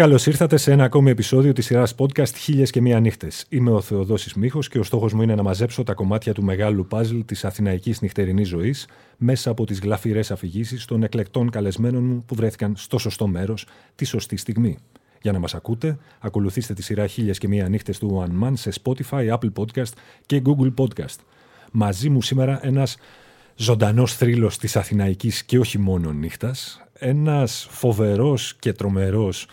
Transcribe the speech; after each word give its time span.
Καλώς 0.00 0.26
ήρθατε 0.26 0.56
σε 0.56 0.72
ένα 0.72 0.84
ακόμη 0.84 1.10
επεισόδιο 1.10 1.52
της 1.52 1.64
σειράς 1.66 1.94
podcast 1.98 2.34
Χίλιες 2.34 2.70
και 2.70 2.80
Μία 2.80 3.00
Νύχτες. 3.00 3.44
Είμαι 3.48 3.70
ο 3.70 3.80
Θεοδόσης 3.80 4.34
Μίχο 4.34 4.58
και 4.60 4.78
ο 4.78 4.82
στόχος 4.82 5.12
μου 5.12 5.22
είναι 5.22 5.34
να 5.34 5.42
μαζέψω 5.42 5.82
τα 5.82 5.94
κομμάτια 5.94 6.34
του 6.34 6.42
μεγάλου 6.42 6.86
παζλ 6.86 7.20
της 7.20 7.44
αθηναϊκής 7.44 8.00
νυχτερινής 8.00 8.48
ζωής 8.48 8.88
μέσα 9.16 9.50
από 9.50 9.66
τις 9.66 9.80
γλαφυρές 9.80 10.30
αφηγήσεις 10.30 10.84
των 10.84 11.02
εκλεκτών 11.02 11.50
καλεσμένων 11.50 12.04
μου 12.04 12.24
που 12.26 12.34
βρέθηκαν 12.34 12.74
στο 12.76 12.98
σωστό 12.98 13.26
μέρος 13.26 13.66
τη 13.94 14.04
σωστή 14.04 14.36
στιγμή. 14.36 14.78
Για 15.22 15.32
να 15.32 15.38
μας 15.38 15.54
ακούτε, 15.54 15.98
ακολουθήστε 16.20 16.74
τη 16.74 16.82
σειρά 16.82 17.06
Χίλιες 17.06 17.38
και 17.38 17.48
Μία 17.48 17.68
Νύχτες 17.68 17.98
του 17.98 18.26
One 18.26 18.44
Man 18.44 18.52
σε 18.54 18.72
Spotify, 18.82 19.38
Apple 19.38 19.52
Podcast 19.56 19.92
και 20.26 20.42
Google 20.44 20.74
Podcast. 20.76 21.16
Μαζί 21.72 22.08
μου 22.08 22.22
σήμερα 22.22 22.60
ένας 22.62 22.96
ζωντανός 23.54 24.14
θρύλος 24.14 24.58
της 24.58 24.76
αθηναϊκής 24.76 25.44
και 25.44 25.58
όχι 25.58 25.78
μόνο 25.78 26.12
νύχτας, 26.12 26.84
ένας 26.92 27.66
φοβερός 27.70 28.56
και 28.58 28.72
τρομερός 28.72 29.46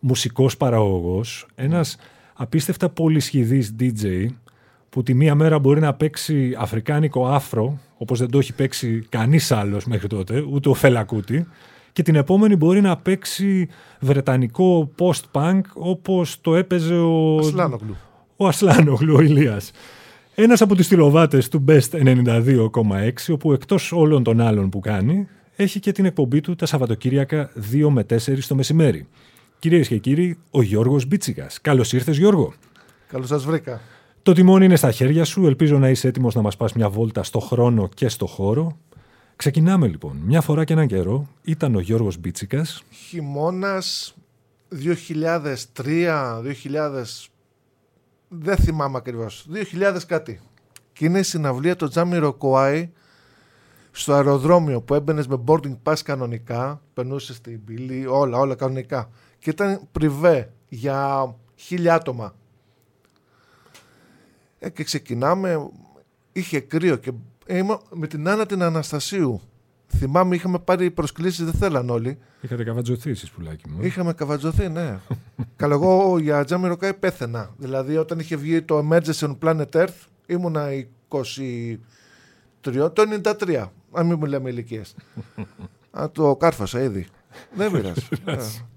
μουσικός 0.00 0.56
παραγωγός, 0.56 1.46
ένας 1.54 1.96
απίστευτα 2.34 2.88
πολυσχηδής 2.88 3.74
DJ 3.80 4.26
που 4.88 5.02
τη 5.02 5.14
μία 5.14 5.34
μέρα 5.34 5.58
μπορεί 5.58 5.80
να 5.80 5.94
παίξει 5.94 6.54
αφρικάνικο 6.58 7.26
άφρο, 7.26 7.78
όπως 7.96 8.18
δεν 8.18 8.30
το 8.30 8.38
έχει 8.38 8.52
παίξει 8.52 9.06
κανείς 9.08 9.52
άλλος 9.52 9.84
μέχρι 9.84 10.08
τότε, 10.08 10.44
ούτε 10.50 10.68
ο 10.68 10.74
Φελακούτη, 10.74 11.46
και 11.92 12.02
την 12.02 12.14
επόμενη 12.14 12.56
μπορεί 12.56 12.80
να 12.80 12.96
παίξει 12.96 13.68
βρετανικό 14.00 14.90
post-punk 14.98 15.60
όπως 15.74 16.40
το 16.40 16.54
έπαιζε 16.54 16.94
ο... 16.94 17.38
Ασλάνογλου. 17.38 17.96
Ο 18.36 18.46
Ασλάνογλου, 18.46 19.14
ο 19.14 19.20
Ηλίας. 19.20 19.70
Ένας 20.34 20.60
από 20.60 20.74
τις 20.74 20.88
τηλοβάτες 20.88 21.48
του 21.48 21.64
Best 21.68 21.90
92,6, 21.90 23.10
όπου 23.28 23.52
εκτός 23.52 23.92
όλων 23.92 24.22
των 24.22 24.40
άλλων 24.40 24.68
που 24.68 24.80
κάνει, 24.80 25.26
έχει 25.56 25.80
και 25.80 25.92
την 25.92 26.04
εκπομπή 26.04 26.40
του 26.40 26.54
τα 26.54 26.66
Σαββατοκύριακα 26.66 27.50
2 27.72 27.88
με 27.88 28.06
4 28.10 28.16
το 28.48 28.54
μεσημέρι. 28.54 29.06
Κυρίες 29.60 29.88
και 29.88 29.98
κύριοι, 29.98 30.38
ο 30.50 30.62
Γιώργος 30.62 31.06
Μπίτσικας. 31.06 31.60
Καλώς 31.60 31.92
ήρθες, 31.92 32.16
Γιώργο. 32.16 32.52
Καλώς 33.08 33.28
σας 33.28 33.44
βρήκα. 33.44 33.80
Το 34.22 34.32
τιμόνι 34.32 34.64
είναι 34.64 34.76
στα 34.76 34.90
χέρια 34.90 35.24
σου. 35.24 35.46
Ελπίζω 35.46 35.78
να 35.78 35.88
είσαι 35.88 36.08
έτοιμος 36.08 36.34
να 36.34 36.42
μας 36.42 36.56
πας 36.56 36.72
μια 36.72 36.88
βόλτα 36.88 37.22
στο 37.22 37.38
χρόνο 37.38 37.88
και 37.94 38.08
στο 38.08 38.26
χώρο. 38.26 38.78
Ξεκινάμε 39.36 39.86
λοιπόν. 39.86 40.16
Μια 40.16 40.40
φορά 40.40 40.64
και 40.64 40.72
έναν 40.72 40.86
καιρό 40.86 41.28
ήταν 41.42 41.74
ο 41.74 41.80
Γιώργος 41.80 42.18
Μπίτσικας. 42.18 42.82
Χειμώνας 42.90 44.14
2003, 44.68 46.40
2000. 46.42 47.30
Δεν 48.28 48.56
θυμάμαι 48.56 48.96
ακριβώς. 48.96 49.46
2000 49.48 50.06
κάτι. 50.06 50.40
Και 50.92 51.04
είναι 51.04 51.18
η 51.18 51.22
συναυλία 51.22 51.76
το 51.76 51.88
Τζάμι 51.88 52.18
Ροκοάι 52.18 52.90
στο 53.90 54.12
αεροδρόμιο 54.12 54.80
που 54.80 54.94
έμπαινες 54.94 55.26
με 55.26 55.42
boarding 55.46 55.76
pass 55.82 55.98
κανονικά, 56.04 56.82
περνούσες 56.94 57.36
στην 57.36 57.64
πύλη, 57.64 58.06
όλα, 58.06 58.38
όλα 58.38 58.54
κανονικά. 58.54 59.10
Και 59.40 59.50
ήταν 59.50 59.80
πριβέ 59.92 60.52
για 60.68 61.34
χίλια 61.56 61.94
άτομα. 61.94 62.34
Ε, 64.58 64.70
και 64.70 64.84
ξεκινάμε, 64.84 65.70
είχε 66.32 66.60
κρύο 66.60 66.96
και 66.96 67.12
με 67.90 68.06
την 68.06 68.28
Άννα 68.28 68.46
την 68.46 68.62
Αναστασίου. 68.62 69.40
Θυμάμαι, 69.96 70.34
είχαμε 70.34 70.58
πάρει 70.58 70.90
προσκλήσεις, 70.90 71.44
δεν 71.44 71.54
θέλαν 71.54 71.90
όλοι. 71.90 72.18
Είχατε 72.40 72.64
καβατζωθεί 72.64 73.10
εσείς, 73.10 73.30
πουλάκι 73.30 73.68
μου. 73.68 73.82
Είχαμε 73.82 74.12
καβατζωθεί, 74.12 74.68
ναι. 74.68 74.98
Καλά, 75.56 75.74
εγώ 75.74 76.18
για 76.18 76.44
Τζάμι 76.44 76.68
Ροκάι 76.68 76.94
πέθαινα. 76.94 77.50
Δηλαδή, 77.56 77.96
όταν 77.96 78.18
είχε 78.18 78.36
βγει 78.36 78.62
το 78.62 78.88
Emergency 78.88 79.28
on 79.28 79.38
Planet 79.42 79.70
Earth, 79.72 80.06
ήμουνα 80.26 80.68
23, 81.08 81.76
το 82.92 83.02
93. 83.40 83.66
Αν 83.92 84.06
μην 84.06 84.16
μου 84.18 84.26
λέμε 84.26 84.50
ηλικίες. 84.50 84.94
Α, 86.00 86.10
το 86.12 86.36
κάρφασα 86.36 86.80
ήδη. 86.82 87.06
Δεν 87.54 87.70
πειράζει. 87.70 88.06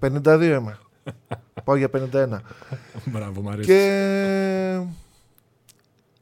52 0.00 0.42
είμαι. 0.42 0.78
Πάω 1.64 1.76
για 1.76 1.88
51. 1.92 2.38
Μπράβο, 3.04 3.40
μου 3.40 3.50
αρέσει. 3.50 3.68
Και... 3.68 4.80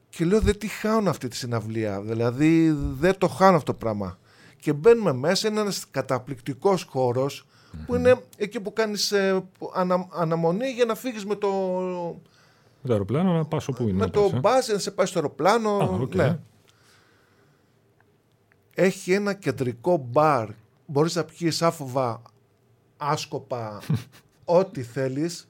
και 0.09 0.25
λέω 0.25 0.41
δεν 0.41 0.59
τη 0.59 0.67
χάνω 0.67 1.11
αυτή 1.11 1.29
τη 1.29 1.37
συναυλία. 1.37 2.01
Δηλαδή 2.01 2.71
δεν 2.99 3.19
το 3.19 3.29
χάνω 3.29 3.57
αυτό 3.57 3.73
το 3.73 3.79
πράγμα. 3.79 4.19
Και 4.59 4.73
μπαίνουμε 4.73 5.13
μέσα, 5.13 5.49
είναι 5.49 5.61
ένας 5.61 5.87
καταπληκτικός 5.91 6.83
χώρος 6.83 7.47
που 7.87 7.95
είναι 7.95 8.21
εκεί 8.37 8.61
που 8.61 8.73
κάνεις 8.73 9.13
ε, 9.13 9.45
ανα, 9.75 10.07
αναμονή 10.13 10.69
για 10.69 10.85
να 10.85 10.95
φύγεις 10.95 11.27
με 11.27 11.35
το... 11.35 11.49
Με 12.83 12.89
το 12.89 12.93
αεροπλάνο 12.93 13.33
να 13.33 13.45
πας 13.45 13.69
όπου 13.69 13.83
είναι. 13.83 13.93
Με 13.93 14.11
το 14.11 14.31
μπάζ, 14.41 14.69
να 14.69 14.79
σε 14.79 14.91
πάει 14.91 15.07
στο 15.07 15.19
αεροπλάνο. 15.19 15.77
Α, 15.77 16.01
okay. 16.03 16.15
ναι 16.15 16.39
έχει 18.75 19.13
ένα 19.13 19.35
κεντρικό 19.35 20.07
μπαρ. 20.11 20.49
Μπορείς 20.93 21.15
να 21.15 21.25
πιεις 21.25 21.63
άφοβα, 21.63 22.23
άσκοπα, 22.97 23.83
ό,τι 24.45 24.83
θέλεις. 24.83 25.49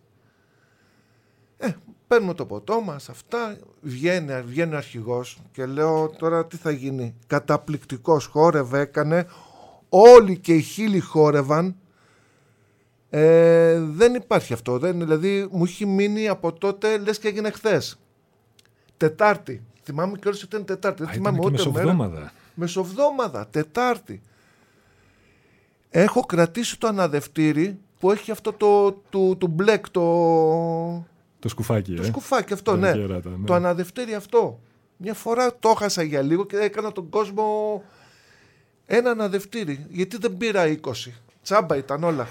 Ε, 1.56 1.68
παίρνουμε 2.06 2.34
το 2.34 2.46
ποτό 2.46 2.80
μας, 2.80 3.08
αυτά, 3.08 3.58
βγαίνει, 3.80 4.42
βγαίνει 4.42 4.74
ο 4.74 4.76
αρχηγός 4.76 5.38
και 5.52 5.66
λέω 5.66 6.08
τώρα 6.08 6.46
τι 6.46 6.56
θα 6.56 6.70
γίνει. 6.70 7.14
Καταπληκτικός 7.26 8.26
χόρευε, 8.26 8.80
έκανε, 8.80 9.26
όλοι 9.88 10.38
και 10.38 10.54
οι 10.54 10.60
χίλιοι 10.60 11.00
χόρευαν. 11.00 11.76
Ε, 13.10 13.80
δεν 13.80 14.14
υπάρχει 14.14 14.52
αυτό, 14.52 14.78
δεν, 14.78 14.98
δηλαδή 14.98 15.48
μου 15.50 15.64
έχει 15.64 15.86
μείνει 15.86 16.28
από 16.28 16.52
τότε 16.52 16.98
λες 16.98 17.18
και 17.18 17.28
έγινε 17.28 17.50
χθες. 17.50 17.98
Τετάρτη. 18.96 19.62
Θυμάμαι 19.82 20.18
και 20.18 20.28
όλες 20.28 20.42
ότι 20.42 20.54
ήταν 20.54 20.66
Τετάρτη. 20.66 21.04
δεν 21.04 21.12
θυμάμαι 21.12 21.38
ούτε 21.42 21.70
μέρα. 21.94 22.32
Μεσοβδόμαδα, 22.54 23.46
Τετάρτη. 23.46 24.22
Έχω 25.94 26.20
κρατήσει 26.20 26.78
το 26.78 26.86
αναδευτήρι 26.86 27.78
που 27.98 28.10
έχει 28.10 28.30
αυτό 28.30 28.52
το, 28.52 28.92
το, 29.10 29.36
το 29.36 29.46
μπλεκ, 29.46 29.90
το... 29.90 30.02
Το 31.38 31.48
σκουφάκι, 31.48 31.94
Το 31.94 32.02
ε; 32.02 32.04
σκουφάκι 32.04 32.52
αυτό, 32.52 32.76
ναι. 32.76 32.92
ναι. 32.92 33.20
Το 33.46 33.54
αναδευτήρι 33.54 34.14
αυτό. 34.14 34.60
Μια 34.96 35.14
φορά 35.14 35.56
το 35.58 35.68
έχασα 35.68 36.02
για 36.02 36.22
λίγο 36.22 36.46
και 36.46 36.56
έκανα 36.56 36.92
τον 36.92 37.08
κόσμο 37.08 37.82
ένα 38.86 39.10
αναδευτήρι. 39.10 39.86
Γιατί 39.88 40.16
δεν 40.16 40.36
πήρα 40.36 40.78
20. 40.82 40.90
Τσάμπα 41.42 41.76
ήταν 41.76 42.04
όλα. 42.04 42.28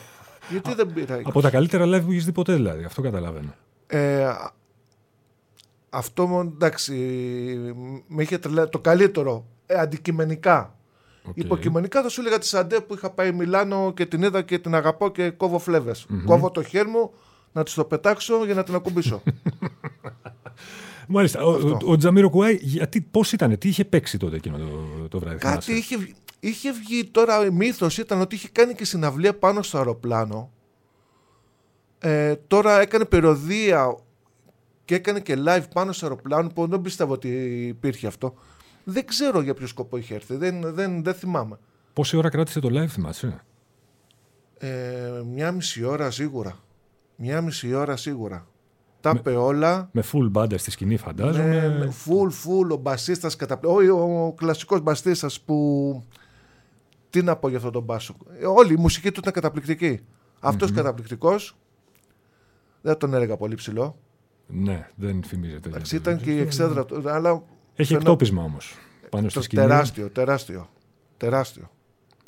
Γιατί 0.50 0.74
δεν 0.74 0.94
πήρα 0.94 1.18
20. 1.18 1.22
Από 1.26 1.42
τα 1.42 1.50
καλύτερα 1.50 1.86
live 1.86 2.04
που 2.06 2.12
έχεις 2.12 2.26
δει 2.26 2.32
ποτέ 2.32 2.54
δηλαδή. 2.54 2.84
Αυτό 2.84 3.02
καταλαβαίνω. 3.02 3.54
Ε, 3.88 4.34
αυτό 5.90 6.52
εντάξει, 6.56 6.94
με 8.08 8.24
είχε 8.24 8.38
τρελα... 8.38 8.70
το 8.70 8.80
καλύτερο 8.80 9.46
ε, 9.66 9.80
αντικειμενικά. 9.80 10.76
Okay. 11.28 11.32
Υποκειμενικά 11.34 12.02
θα 12.02 12.10
σου 12.10 12.22
έλεγα 12.22 12.38
τη 12.38 12.46
Σαντέ 12.46 12.80
που 12.80 12.94
είχα 12.94 13.10
πάει 13.10 13.32
Μιλάνο 13.32 13.94
και 13.96 14.06
την 14.06 14.22
είδα 14.24 14.42
και 14.42 14.60
την 14.60 14.76
αγαπώ 14.76 15.10
και 15.10 15.30
κόβω 15.30 15.60
φλέβες. 15.60 16.06
Mm-hmm. 16.10 16.24
Κόβω 16.26 16.52
το 16.52 16.64
χέρι 16.64 16.90
μου 16.90 17.12
να 17.52 17.64
της 17.64 17.74
το 17.74 17.86
πετάξω 17.86 18.46
για 18.46 18.54
να 18.54 18.64
την 18.64 18.76
ακουμπήσω. 18.76 19.22
Μάλιστα. 21.08 21.44
Ο, 21.44 21.52
ο, 21.52 21.78
ο 21.86 21.98
Τζαμίρο 21.98 22.30
Κουάι, 22.30 22.56
γιατί, 22.62 23.02
πώς 23.02 23.32
ήταν, 23.32 23.58
τι 23.58 23.68
είχε 23.68 23.86
παίξει 23.86 24.18
τότε 24.18 24.36
εκείνο 24.36 24.58
το, 24.58 25.08
το 25.08 25.20
βράδυ. 25.20 25.38
Κάτι 25.38 25.74
είχε, 25.74 26.14
είχε 26.40 26.72
βγει 26.72 27.06
τώρα, 27.06 27.52
μύθος 27.52 27.98
ήταν 27.98 28.22
ότι 28.22 28.36
είχε 28.36 28.50
κάνει 28.52 28.74
και 28.74 28.86
συναυλία 28.86 29.36
πάνω 29.36 29.62
στο 29.62 29.78
αεροπλάνο. 29.78 30.52
Ε, 32.00 32.36
τώρα 32.36 32.82
έκανε 32.82 33.06
περιοδία 33.06 33.98
και 34.86 34.96
έκανε 34.96 35.20
και 35.20 35.36
live 35.46 35.64
πάνω 35.74 35.92
στο 35.92 36.06
αεροπλάνο 36.06 36.50
που 36.50 36.68
δεν 36.68 36.82
πιστεύω 36.82 37.14
ότι 37.14 37.30
υπήρχε 37.68 38.08
αυτό. 38.08 38.34
Δεν 38.84 39.06
ξέρω 39.06 39.42
για 39.42 39.54
ποιο 39.54 39.68
σκοπό 39.68 39.98
είχε 39.98 40.14
έρθει. 40.16 40.36
Δεν, 40.36 40.74
δεν, 40.74 41.04
δεν 41.04 41.14
θυμάμαι. 41.14 41.58
Πόση 41.94 42.18
ώρα 42.18 42.30
κράτησε 42.30 42.60
το 42.60 42.70
live, 42.72 42.88
θυμάσαι; 42.88 43.44
Ε, 44.58 45.22
μια 45.34 45.52
μισή 45.52 45.84
ώρα 45.84 46.12
σίγουρα. 46.12 46.60
Μια 47.16 47.42
μισή 47.42 47.74
ώρα 47.74 47.96
σίγουρα. 47.98 48.48
Τα 49.02 49.14
είπε 49.16 49.32
όλα. 49.32 49.90
Με 49.92 50.04
full 50.12 50.32
band 50.32 50.58
στη 50.58 50.72
σκηνή, 50.72 50.98
φαντάζομαι. 50.98 51.78
Με, 51.80 51.94
full, 52.06 52.28
full. 52.28 52.70
Ο 52.72 52.76
μπασίστας 52.76 53.36
καταπληκτικό. 53.36 53.96
Ο, 53.96 54.26
ο 54.26 54.34
κλασικός 54.34 54.82
μπασίστας 54.82 55.42
που. 55.42 56.04
Τι 57.10 57.24
να 57.24 57.36
πω 57.36 57.48
για 57.48 57.58
αυτόν 57.58 57.72
τον 57.72 57.84
μπάσο; 57.84 58.16
Όλη 58.56 58.74
η 58.74 58.78
μουσική 58.78 59.12
του 59.12 59.20
ήταν 59.20 59.34
καταπληκτική. 59.34 60.00
Αυτός 60.40 60.70
mm-hmm. 60.70 60.74
καταπληκτικός. 60.74 61.56
Δεν 62.82 62.98
τον 62.98 63.14
έλεγα 63.14 63.38
πολύ 63.38 63.56
ψηλό. 63.56 63.98
Ναι, 64.48 64.90
δεν 64.96 65.24
θυμίζεται. 65.24 65.70
Εντάξει, 65.70 65.96
ήταν 65.96 66.18
και 66.18 66.32
η 66.32 66.40
εξέδρα 66.40 66.86
του. 66.86 67.10
Αλλά 67.10 67.44
έχει 67.82 67.94
εκτόπισμα 67.94 68.44
όμως. 68.44 68.78
Πάνω 69.10 69.30
στη 69.30 69.42
σκηνή. 69.42 69.62
Τεράστιο, 69.62 70.10
τεράστιο. 70.10 70.70
τεράστιο. 71.18 71.72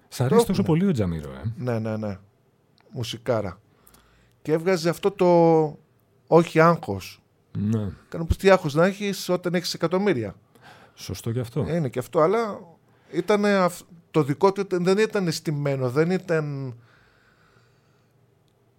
Σ' 0.07 0.21
αρέσει 0.21 0.45
τόσο 0.45 0.63
πολύ 0.63 0.85
ο 0.85 0.91
Τζαμίρο, 0.91 1.29
ε. 1.29 1.53
Ναι, 1.57 1.79
ναι, 1.79 1.97
ναι. 1.97 2.17
Μουσικάρα. 2.91 3.59
Και 4.41 4.51
έβγαζε 4.51 4.89
αυτό 4.89 5.11
το 5.11 5.27
όχι 6.27 6.59
άγχος. 6.59 7.21
Ναι. 7.57 7.89
Κάνω 8.09 8.25
πως 8.25 8.37
τι 8.37 8.49
άγχος 8.49 8.73
να 8.73 8.85
έχεις 8.85 9.29
όταν 9.29 9.53
έχεις 9.53 9.73
εκατομμύρια. 9.73 10.35
Σωστό 10.93 11.31
και 11.31 11.39
αυτό. 11.39 11.65
Είναι 11.69 11.89
και 11.89 11.99
αυτό, 11.99 12.19
αλλά 12.19 12.59
ήταν 13.11 13.45
το 14.11 14.23
δικό 14.23 14.51
του 14.51 14.67
δεν 14.69 14.97
ήταν 14.97 15.31
στημένο, 15.31 15.89
δεν 15.89 16.11
ήταν 16.11 16.75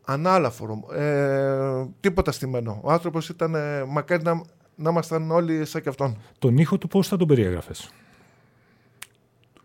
ανάλαφρο. 0.04 0.84
Ε, 0.92 1.86
τίποτα 2.00 2.32
στημένο. 2.32 2.80
Ο 2.82 2.92
άνθρωπος 2.92 3.28
ήταν 3.28 3.54
μακάρι 3.88 4.22
να, 4.22 4.42
να 4.76 4.90
ήμασταν 4.90 5.30
όλοι 5.30 5.64
σαν 5.64 5.82
και 5.82 5.88
αυτόν. 5.88 6.16
Τον 6.38 6.58
ήχο 6.58 6.78
του 6.78 6.88
πώς 6.88 7.08
θα 7.08 7.16
τον 7.16 7.26
περιέγραφες; 7.28 7.90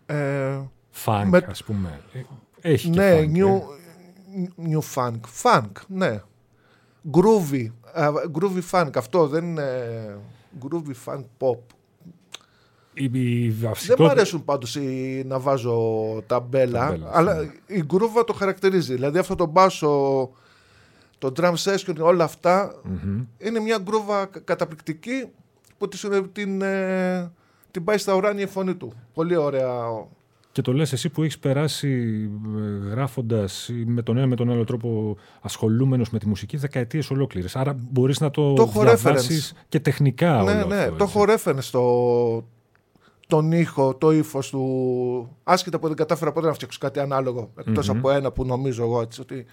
Ε, 0.06 0.58
funk, 1.04 1.24
με... 1.26 1.44
ας 1.48 1.64
πούμε. 1.64 2.00
Ε, 2.60 2.72
έχει 2.72 2.90
ναι, 2.90 3.26
και 3.26 3.30
funk, 3.34 3.36
new, 3.36 3.60
ε. 4.36 4.72
new 4.72 4.80
funk. 4.94 5.20
Funk, 5.42 5.70
ναι. 5.86 6.22
groovy, 7.12 7.66
ε, 7.94 8.08
groovy 8.32 8.60
funk. 8.70 8.90
Αυτό 8.96 9.26
δεν 9.26 9.44
είναι 9.44 9.68
groovy 10.62 10.92
funk 11.12 11.24
pop. 11.38 11.58
Η, 12.94 13.04
η 13.44 13.48
Δεν 13.50 13.68
βασικό- 13.70 14.02
μου 14.02 14.08
αρέσουν 14.10 14.44
πάντως 14.44 14.76
οι- 14.76 15.22
να 15.26 15.38
βάζω 15.40 15.78
ταμπέλα, 16.26 16.78
Ταμπέλα, 16.86 17.10
αλλά 17.12 17.34
ναι. 17.34 17.50
η 17.66 17.82
γκρούβα 17.86 18.24
το 18.24 18.32
χαρακτηρίζει. 18.32 18.94
Δηλαδή 18.94 19.18
αυτό 19.18 19.34
το 19.34 19.46
μπάσο, 19.46 20.30
το 21.20 21.32
drum 21.36 21.54
session, 21.54 21.96
όλα 22.00 22.24
αυτά 22.24 22.74
Μμμ. 22.84 23.20
είναι 23.38 23.60
μια 23.60 23.78
γκρούβα 23.82 24.26
κα- 24.26 24.40
καταπληκτική 24.40 25.26
που 25.78 25.88
της- 25.88 26.08
την, 26.32 26.62
ε, 26.62 27.30
την 27.70 27.84
πάει 27.84 27.98
στα 27.98 28.14
ουράνια 28.14 28.44
η 28.44 28.46
φωνή 28.46 28.74
του. 28.74 28.92
Πολύ 29.14 29.36
ωραία. 29.36 29.74
Και 30.52 30.62
το 30.62 30.72
λες 30.72 30.92
εσύ 30.92 31.08
που 31.08 31.22
έχεις 31.22 31.38
περάσει 31.38 31.90
ε, 32.56 32.88
γράφοντας 32.90 33.68
ή 33.68 33.84
με 33.86 34.02
τον 34.02 34.16
ένα 34.16 34.26
με 34.26 34.36
τον 34.36 34.50
άλλο 34.50 34.64
τρόπο 34.64 35.16
ασχολούμενος 35.40 36.10
με 36.10 36.18
τη 36.18 36.28
μουσική 36.28 36.56
δεκαετίες 36.56 37.10
ολόκληρες. 37.10 37.56
Άρα 37.56 37.76
μπορείς 37.90 38.20
να 38.20 38.30
το, 38.30 38.54
Το 38.54 38.62
έχω 38.62 38.80
διαβάσεις 38.82 39.52
και 39.68 39.80
τεχνικά 39.80 40.32
ναι, 40.42 40.50
όλο 40.52 40.66
ναι, 40.66 40.76
αυτό, 40.76 40.96
το 40.96 41.04
έτσι. 41.04 41.16
έχω 41.16 41.24
ρέφερε 41.24 41.60
στο 41.60 42.44
τον 43.26 43.52
ήχο, 43.52 43.94
το 43.94 44.10
ύφος 44.12 44.50
του. 44.50 45.36
Άσχετα 45.44 45.78
που 45.78 45.86
δεν 45.86 45.96
κατάφερα 45.96 46.32
ποτέ 46.32 46.46
να 46.46 46.52
φτιάξω 46.52 46.78
κάτι 46.80 47.00
ανάλογο. 47.00 47.50
εκτός 47.58 47.88
Μμμ. 47.88 47.96
από 47.98 48.10
ένα 48.10 48.30
που 48.32 48.44
νομίζω 48.44 48.82
εγώ 48.84 49.00
έτσι 49.00 49.20
ότι. 49.20 49.46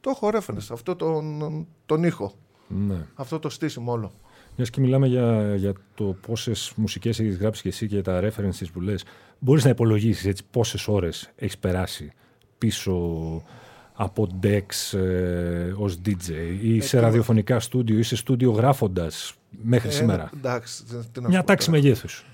Το 0.00 0.10
έχω 0.10 0.30
ρέφερε 0.30 0.58
αυτό 0.70 0.96
τον, 0.96 1.66
τον 1.86 2.04
ήχο. 2.04 2.32
Ναι. 2.68 3.06
Αυτό 3.14 3.38
το 3.38 3.48
στήσιμο 3.48 3.92
όλο. 3.92 4.12
Μιας 4.56 4.70
και 4.70 4.80
μιλάμε 4.80 5.06
για, 5.06 5.54
για 5.56 5.72
το 5.94 6.04
πόσες 6.04 6.72
μουσικές 6.76 7.20
έχεις 7.20 7.36
γράψει 7.36 7.62
και 7.62 7.68
εσύ 7.68 7.86
και 7.86 8.00
τα 8.02 8.20
references 8.22 8.66
που 8.72 8.80
λες, 8.80 9.04
μπορείς 9.38 9.64
να 9.64 9.70
υπολογίσεις 9.70 10.42
πόσες 10.50 10.88
ώρες 10.88 11.30
έχεις 11.36 11.58
περάσει 11.58 12.12
πίσω 12.58 12.94
από 13.92 14.26
Dex 14.42 14.98
ε, 14.98 15.72
ως 15.76 15.98
DJ 16.06 16.30
ή 16.62 16.80
σε 16.80 16.96
τι- 16.96 17.02
ραδιοφωνικά 17.02 17.60
στούντιο 17.60 17.98
ή 17.98 18.02
σε 18.02 18.16
στούντιο 18.16 18.50
γράφοντας 18.50 19.34
μέχρι 19.62 19.88
Ε, 19.88 19.92
σήμερα; 19.92 20.30
εντάξει, 20.36 20.84
τι 20.84 20.94
να 20.94 21.02
σου 21.02 21.28
Μια 21.28 21.40
πω 21.40 21.46
τάξη 21.46 21.66
τώρα. 21.66 21.80
μεγέθους. 21.80 22.26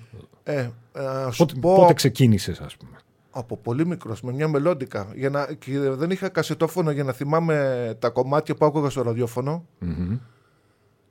Ε, 0.42 0.58
ε, 0.60 0.70
να 0.92 1.30
σου 1.30 1.38
Πότε, 1.46 1.54
πω 1.60 1.74
πότε 1.76 1.92
ξεκίνησες 1.92 2.60
ας 2.60 2.76
πούμε; 2.76 2.96
Από 3.32 3.56
πολύ 3.56 3.86
μικρός, 3.86 4.22
με 4.22 4.32
μια 4.32 4.48
μελόντικα. 4.48 5.12
Για 5.14 5.30
να, 5.30 5.52
και 5.52 5.78
δεν 5.78 6.10
είχα 6.10 6.28
κασετόφωνο 6.28 6.90
για 6.90 7.04
να 7.04 7.12
θυμάμαι 7.12 7.96
τα 7.98 8.08
κομμάτια 8.10 8.54
που 8.54 8.64
άκουγα 8.64 8.90
στο 8.90 9.02
ραδιόφωνο. 9.02 9.66
Μμμ. 9.78 10.18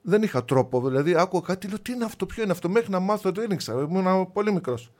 Δεν 0.01 0.23
είχα 0.23 0.45
τρόπο. 0.45 0.81
Δηλαδή, 0.81 1.15
άκουγα 1.17 1.45
κάτι, 1.45 1.67
λέω 1.67 1.79
τι 1.79 1.91
είναι 1.91 2.05
αυτό, 2.05 2.25
ποιο 2.25 2.43
είναι 2.43 2.51
αυτό; 2.51 2.69
Μέχρι 2.69 2.91
να 2.91 2.99
μάθω, 2.99 3.31
δεν 3.31 3.51
ήξερα. 3.51 3.81
Ήμουν 3.81 4.31
πολύ 4.31 4.51
μικρός. 4.51 4.91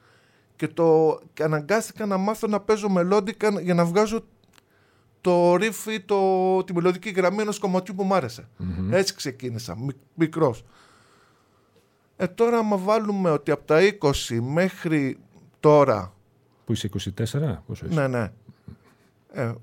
Και, 0.55 0.67
το, 0.67 1.19
και 1.33 1.43
αναγκάστηκα 1.43 2.05
να 2.05 2.17
μάθω 2.17 2.47
να 2.47 2.59
παίζω 2.59 2.89
μελόντικα 2.89 3.61
για 3.61 3.73
να 3.73 3.85
βγάζω 3.85 4.23
το 5.21 5.55
ρίφι, 5.55 5.99
το, 5.99 6.63
τη 6.63 6.73
μελωδική 6.73 7.09
γραμμή 7.09 7.41
ενός 7.41 7.59
κομματιού 7.59 7.95
που 7.95 8.03
μου 8.03 8.13
άρεσε. 8.13 8.47
Μμμ. 8.57 8.93
Έτσι 8.93 9.15
ξεκίνησα, 9.15 9.77
μι, 9.77 9.91
μικρός. 10.13 10.63
Ε, 12.17 12.27
τώρα, 12.27 12.57
άμα 12.57 12.77
βάλουμε 12.77 13.29
ότι 13.29 13.51
από 13.51 13.65
τα 13.65 13.79
20 14.01 14.39
μέχρι 14.41 15.17
τώρα 15.59 16.13
Που 16.71 16.77
είσαι 16.77 16.89
24, 17.33 17.57
πόσο 17.67 17.85
είσαι; 17.85 17.99
ναι, 17.99 18.07
ναι. 18.07 18.31
Ε, 19.33 19.53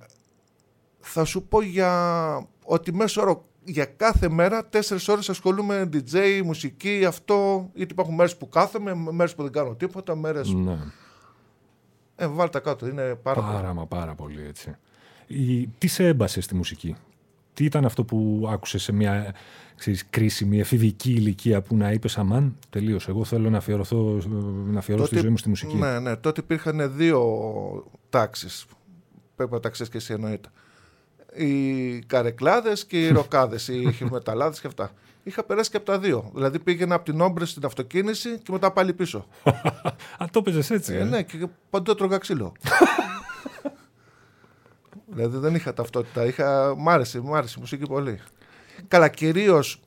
θα 1.00 1.24
σου 1.24 1.42
πω 1.42 1.62
για 1.62 2.48
ότι 2.64 2.94
μέσω 2.94 3.20
όρο 3.20 3.44
για 3.64 3.84
κάθε 3.84 4.28
μέρα 4.28 4.66
τέσσερις 4.66 5.08
ώρες 5.08 5.28
ασχολούμαι 5.28 5.88
DJ, 5.92 6.40
μουσική, 6.44 7.04
αυτό. 7.04 7.70
Γιατί 7.74 7.92
υπάρχουν 7.92 8.14
μέρες 8.14 8.36
που 8.36 8.48
κάθομαι, 8.48 8.94
μέρες 8.94 9.34
που 9.34 9.42
δεν 9.42 9.52
κάνω 9.52 9.74
τίποτα, 9.74 10.16
μέρες... 10.16 10.52
Ναι. 10.52 10.78
Ε, 12.16 12.26
βάλτε 12.26 12.58
τα 12.58 12.70
κάτω, 12.70 12.86
είναι 12.86 13.14
πάρα, 13.14 13.40
πολύ. 13.40 13.52
Πάρα 13.52 13.74
μα 13.74 13.86
πάρα 13.86 14.14
πολύ 14.14 14.46
έτσι. 14.46 14.76
Η, 15.26 15.66
τι 15.66 15.86
σε 15.86 16.06
έμπασε 16.06 16.40
στη 16.40 16.54
μουσική; 16.54 16.96
Τι 17.58 17.64
ήταν 17.64 17.84
αυτό 17.84 18.04
που 18.04 18.48
άκουσες 18.50 18.82
σε 18.82 18.92
μια 18.92 19.34
ξέρεις, 19.76 20.04
κρίσιμη 20.10 20.60
εφηβική 20.60 21.10
ηλικία 21.10 21.62
που 21.62 21.76
να 21.76 21.92
είπες 21.92 22.18
αμάν, 22.18 22.56
τελείωσε. 22.70 23.10
Εγώ 23.10 23.24
θέλω 23.24 23.50
να 23.50 23.56
αφιερωθώ, 23.56 24.18
να 24.66 24.78
αφιερώσω 24.78 25.08
τη 25.08 25.18
ζωή 25.18 25.30
μου 25.30 25.36
στη 25.36 25.48
μουσική. 25.48 25.76
Ναι, 25.76 25.98
ναι, 25.98 26.16
τότε 26.16 26.40
υπήρχαν 26.40 26.96
δύο 26.96 27.22
τάξεις. 28.10 28.66
Πρέπει 29.36 29.52
να 29.52 29.60
τα 29.60 29.68
ξέρεις 29.68 29.92
και 29.92 29.98
εσύ 29.98 30.12
εννοείται. 30.12 30.48
Οι 31.34 31.98
καρεκλάδες 31.98 32.86
και 32.86 33.06
οι 33.06 33.08
ροκάδες, 33.18 33.68
οι 33.68 33.92
χειρμεταλλάδες 33.92 34.60
και 34.60 34.66
αυτά. 34.66 34.92
Είχα 35.22 35.44
περάσει 35.44 35.70
και 35.70 35.76
από 35.76 35.86
τα 35.86 35.98
δύο. 35.98 36.30
Δηλαδή 36.34 36.58
πήγαινα 36.58 36.94
από 36.94 37.04
την 37.04 37.20
όμπρες 37.20 37.50
στην 37.50 37.64
αυτοκίνηση 37.64 38.38
και 38.38 38.52
μετά 38.52 38.70
πάλι 38.70 38.92
πίσω. 38.92 39.26
Α, 40.22 40.26
το 40.30 40.38
έπαιζες 40.38 40.70
έτσι. 40.70 40.94
Ε, 40.94 40.98
ε; 40.98 41.04
ναι, 41.04 41.22
και 41.22 41.46
παντού 41.70 41.90
έτρωγα 41.90 42.18
ξύλο. 42.18 42.52
δηλαδή 45.22 45.38
δεν 45.38 45.54
είχα 45.54 45.72
ταυτότητα. 45.74 46.24
Είχα... 46.26 46.74
Μ' 46.76 46.88
άρεσε, 46.88 47.20
μ' 47.20 47.34
άρεσε 47.34 47.54
η 47.56 47.60
μουσική 47.60 47.86
πολύ. 47.86 48.20
Καλά, 48.88 49.08
κυρίως 49.08 49.80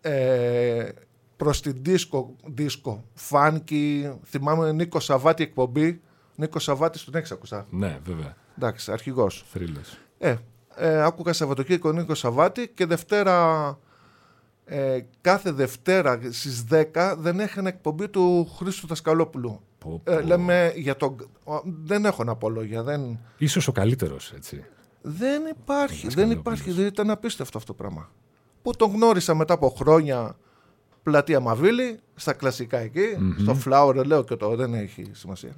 ε, 0.00 0.88
προς 1.36 1.60
την 1.62 1.76
δίσκο, 1.82 2.36
δίσκο, 2.44 3.04
φάνκι. 3.14 4.12
Θυμάμαι 4.24 4.72
Νίκο 4.72 5.00
Σαββάτη 5.00 5.42
εκπομπή. 5.42 6.00
Νίκο 6.34 6.58
Σαββάτης 6.58 7.04
τον 7.04 7.14
έχεις 7.14 7.30
ακουστά. 7.30 7.66
Ναι, 7.70 7.98
βέβαια. 8.04 8.36
Εντάξει, 8.56 8.92
αρχηγός. 8.92 9.44
Θρύλες. 9.52 9.98
Ε, 10.18 10.34
ε, 10.76 11.02
άκουγα 11.02 11.32
Σαββατοκύριακο 11.32 11.92
Νίκο 11.92 12.14
Σαββάτη 12.14 12.68
και 12.68 12.86
Δευτέρα. 12.86 13.78
Ε, 14.64 14.98
κάθε 15.20 15.50
Δευτέρα 15.50 16.20
στις 16.30 16.64
10 16.70 17.14
δεν 17.18 17.40
έχανε 17.40 17.68
εκπομπή 17.68 18.08
του 18.08 18.52
Χρήστου 18.56 18.86
Δασκαλόπουλου. 18.86 19.60
Πω, 19.78 20.00
Ε, 20.04 20.14
πω. 20.16 20.26
λέμε 20.26 20.72
για 20.76 20.96
τον. 20.96 21.16
ο, 21.44 21.52
Δεν 21.64 22.04
έχω 22.04 22.24
να 22.24 22.36
πω 22.36 22.48
λόγια. 22.50 22.82
Δεν, 22.82 23.18
Ίσως 23.38 23.68
ο 23.68 23.72
καλύτερος, 23.72 24.32
έτσι. 24.32 24.64
Δεν 25.08 25.46
υπάρχει. 25.46 25.96
Δεν 25.96 26.08
Δασκαλόπουλος. 26.08 26.40
υπάρχει. 26.40 26.70
Δεν 26.70 26.86
ήταν 26.86 27.10
απίστευτο 27.10 27.58
αυτό 27.58 27.74
το 27.74 27.82
πράγμα. 27.82 28.10
Που 28.62 28.72
τον 28.76 28.90
γνώρισα 28.90 29.34
μετά 29.34 29.54
από 29.54 29.68
χρόνια 29.68 30.36
πλατεία 31.02 31.40
Μαβίλη, 31.40 31.98
στα 32.14 32.32
κλασικά 32.32 32.78
εκεί, 32.78 33.16
Μμμ. 33.18 33.36
στο 33.38 33.56
Flower, 33.64 34.04
λέω 34.06 34.24
και 34.24 34.36
το 34.36 34.56
δεν 34.56 34.74
έχει 34.74 35.10
σημασία. 35.12 35.54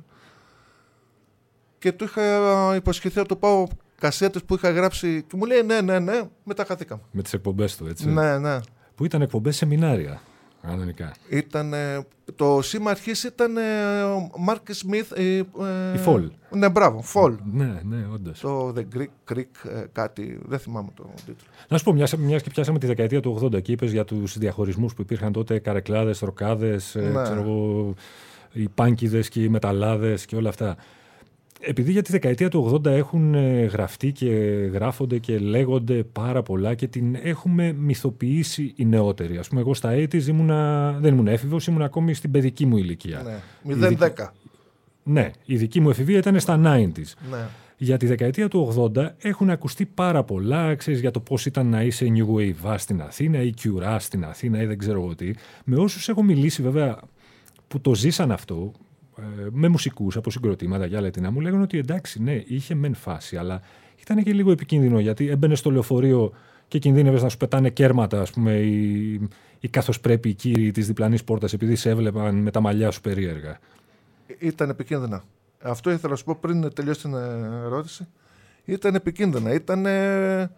Και 1.78 1.92
του 1.92 2.04
είχα 2.04 2.74
υποσχεθεί 2.76 3.18
να 3.18 3.24
του 3.24 3.38
πάω 3.38 3.66
κασέτες 3.98 4.44
που 4.44 4.54
είχα 4.54 4.70
γράψει 4.70 5.22
και 5.22 5.36
μου 5.36 5.44
λέει 5.44 5.62
ναι, 5.62 5.80
ναι, 5.80 5.98
ναι, 5.98 6.20
μετά 6.44 6.64
χαθήκαμε. 6.64 7.02
Με 7.10 7.22
τις 7.22 7.32
εκπομπές 7.32 7.76
του, 7.76 7.86
έτσι. 7.86 8.08
Ναι, 8.08 8.38
ναι. 8.38 8.58
Που 8.94 9.04
ήταν 9.04 9.22
εκπομπές 9.22 9.56
σεμινάρια, 9.56 10.20
κανονικά. 10.62 11.14
Ήταν, 11.28 11.72
ε, 11.72 12.06
το 12.36 12.58
σήμα 12.62 12.90
αρχής 12.90 13.24
ήταν 13.24 13.56
ε, 13.56 14.02
ο 14.02 14.30
Μάρκ 14.38 14.72
Σμιθ. 14.72 15.12
Ε, 15.12 15.36
ε, 15.36 15.42
Η 15.94 16.00
Fall. 16.06 16.28
Ναι, 16.50 16.68
μπράβο, 16.68 17.04
Fall. 17.14 17.34
Ναι, 17.52 17.80
ναι, 17.84 18.06
όντως. 18.12 18.40
Το 18.40 18.72
The 18.76 18.84
Greek 18.96 19.32
Creek 19.34 19.70
ε, 19.70 19.84
κάτι, 19.92 20.38
δεν 20.46 20.58
θυμάμαι 20.58 20.88
το 20.96 21.10
τίτλο. 21.16 21.34
Να 21.68 21.78
σου 21.78 21.84
πω, 21.84 21.92
μιας, 21.92 22.16
μιας 22.16 22.42
και 22.42 22.50
πιάσαμε 22.50 22.78
τη 22.78 22.86
δεκαετία 22.86 23.20
του 23.20 23.40
80 23.42 23.62
και 23.62 23.72
είπες 23.72 23.92
για 23.92 24.04
τους 24.04 24.38
διαχωρισμούς 24.38 24.94
που 24.94 25.02
υπήρχαν 25.02 25.32
τότε, 25.32 25.58
καρεκλάδες, 25.58 26.18
ροκάδες, 26.20 26.94
ε, 26.94 27.00
Ναι. 27.00 27.22
ξέρω 27.22 27.40
εγώ, 27.40 27.94
οι 28.52 28.68
πάνκιδες 28.68 29.28
και 29.28 29.42
οι 29.42 29.48
μεταλλάδες 29.48 30.26
και 30.26 30.36
όλα 30.36 30.48
αυτά. 30.48 30.76
Επειδή 31.60 31.92
για 31.92 32.02
τη 32.02 32.12
δεκαετία 32.12 32.48
του 32.48 32.80
80 32.84 32.86
έχουν 32.86 33.34
ε, 33.34 33.64
γραφτεί 33.64 34.12
και 34.12 34.26
γράφονται 34.72 35.18
και 35.18 35.38
λέγονται 35.38 36.02
πάρα 36.02 36.42
πολλά 36.42 36.74
και 36.74 36.86
την 36.86 37.16
έχουμε 37.22 37.72
μυθοποιήσει 37.72 38.72
οι 38.76 38.84
νεότεροι. 38.84 39.36
Ας 39.36 39.48
πούμε, 39.48 39.60
εγώ 39.60 39.74
στα 39.74 39.90
80's 39.94 40.26
ήμουνα, 40.26 40.92
δεν 41.00 41.12
ήμουν 41.12 41.26
έφηβος, 41.26 41.66
ήμουν 41.66 41.82
ακόμη 41.82 42.14
στην 42.14 42.30
παιδική 42.30 42.66
μου 42.66 42.76
ηλικία. 42.76 43.40
Ναι. 43.64 43.74
Η 43.74 43.96
0-10. 43.98 44.08
Ναι, 45.02 45.30
η 45.44 45.56
δική 45.56 45.80
μου 45.80 45.90
εφηβεία 45.90 46.18
ήταν 46.18 46.40
στα 46.40 46.60
90s. 46.64 47.12
Ναι. 47.30 47.46
Για 47.76 47.96
τη 47.96 48.06
δεκαετία 48.06 48.48
του 48.48 48.90
80 48.96 49.08
έχουν 49.18 49.50
ακουστεί 49.50 49.86
πάρα 49.86 50.24
πολλά, 50.24 50.74
ξέρεις, 50.74 51.00
για 51.00 51.10
το 51.10 51.20
πώς 51.20 51.46
ήταν 51.46 51.66
να 51.66 51.82
είσαι 51.82 52.06
New 52.14 52.36
Wave 52.36 52.74
στην 52.76 53.02
Αθήνα 53.02 53.42
ή 53.42 53.52
Cura 53.62 53.96
στην 53.98 54.24
Αθήνα 54.24 54.62
ή 54.62 54.66
δεν 54.66 54.78
ξέρω 54.78 55.02
εγώ 55.02 55.14
τι. 55.14 55.30
Με 55.64 55.76
όσους 55.76 56.08
έχω 56.08 56.22
μιλήσει 56.22 56.62
βέβαια 56.62 56.98
που 57.68 57.80
το 57.80 57.94
ζήσαν 57.94 58.32
αυτό, 58.32 58.72
ε, 58.72 58.87
με 59.50 59.68
μουσικούς 59.68 60.16
από 60.16 60.30
συγκροτήματα 60.30 60.88
και 60.88 60.96
άλλα 60.96 61.10
τι 61.10 61.20
να 61.20 61.30
μου 61.30 61.40
λέγανε 61.40 61.62
ότι 61.62 61.78
εντάξει, 61.78 62.22
ναι, 62.22 62.42
είχε 62.46 62.74
μεν 62.74 62.94
φάση, 62.94 63.36
αλλά 63.36 63.60
ήταν 64.00 64.22
και 64.22 64.32
λίγο 64.32 64.50
επικίνδυνο 64.50 65.00
γιατί 65.00 65.28
έμπαινε 65.28 65.54
στο 65.54 65.70
λεωφορείο 65.70 66.32
και 66.68 66.78
κινδύνευες 66.78 67.22
να 67.22 67.28
σου 67.28 67.36
πετάνε 67.36 67.70
κέρματα, 67.70 68.20
ας 68.20 68.30
πούμε, 68.30 68.52
οι, 68.52 69.12
οι 69.60 69.68
καθώς 69.70 70.00
πρέπει 70.00 70.28
οι 70.28 70.34
κύριοι 70.34 70.70
της 70.70 70.86
διπλανής 70.86 71.24
πόρτας 71.24 71.52
επειδή 71.52 71.76
σε 71.76 71.90
έβλεπαν 71.90 72.34
με 72.34 72.50
τα 72.50 72.60
μαλλιά 72.60 72.90
σου 72.90 73.00
περίεργα. 73.00 73.58
Ήταν 74.38 74.68
επικίνδυνα. 74.68 75.22
Αυτό 75.62 75.90
ήθελα 75.90 76.10
να 76.10 76.16
σου 76.16 76.24
πω 76.24 76.36
πριν 76.40 76.72
τελειώσει 76.74 77.00
την 77.00 77.14
ε, 77.14 77.18
ερώτηση. 77.64 78.06
Ήταν 78.64 78.94
επικίνδυνα. 78.94 79.54
Ήταν, 79.54 79.86
ε, 79.86 80.50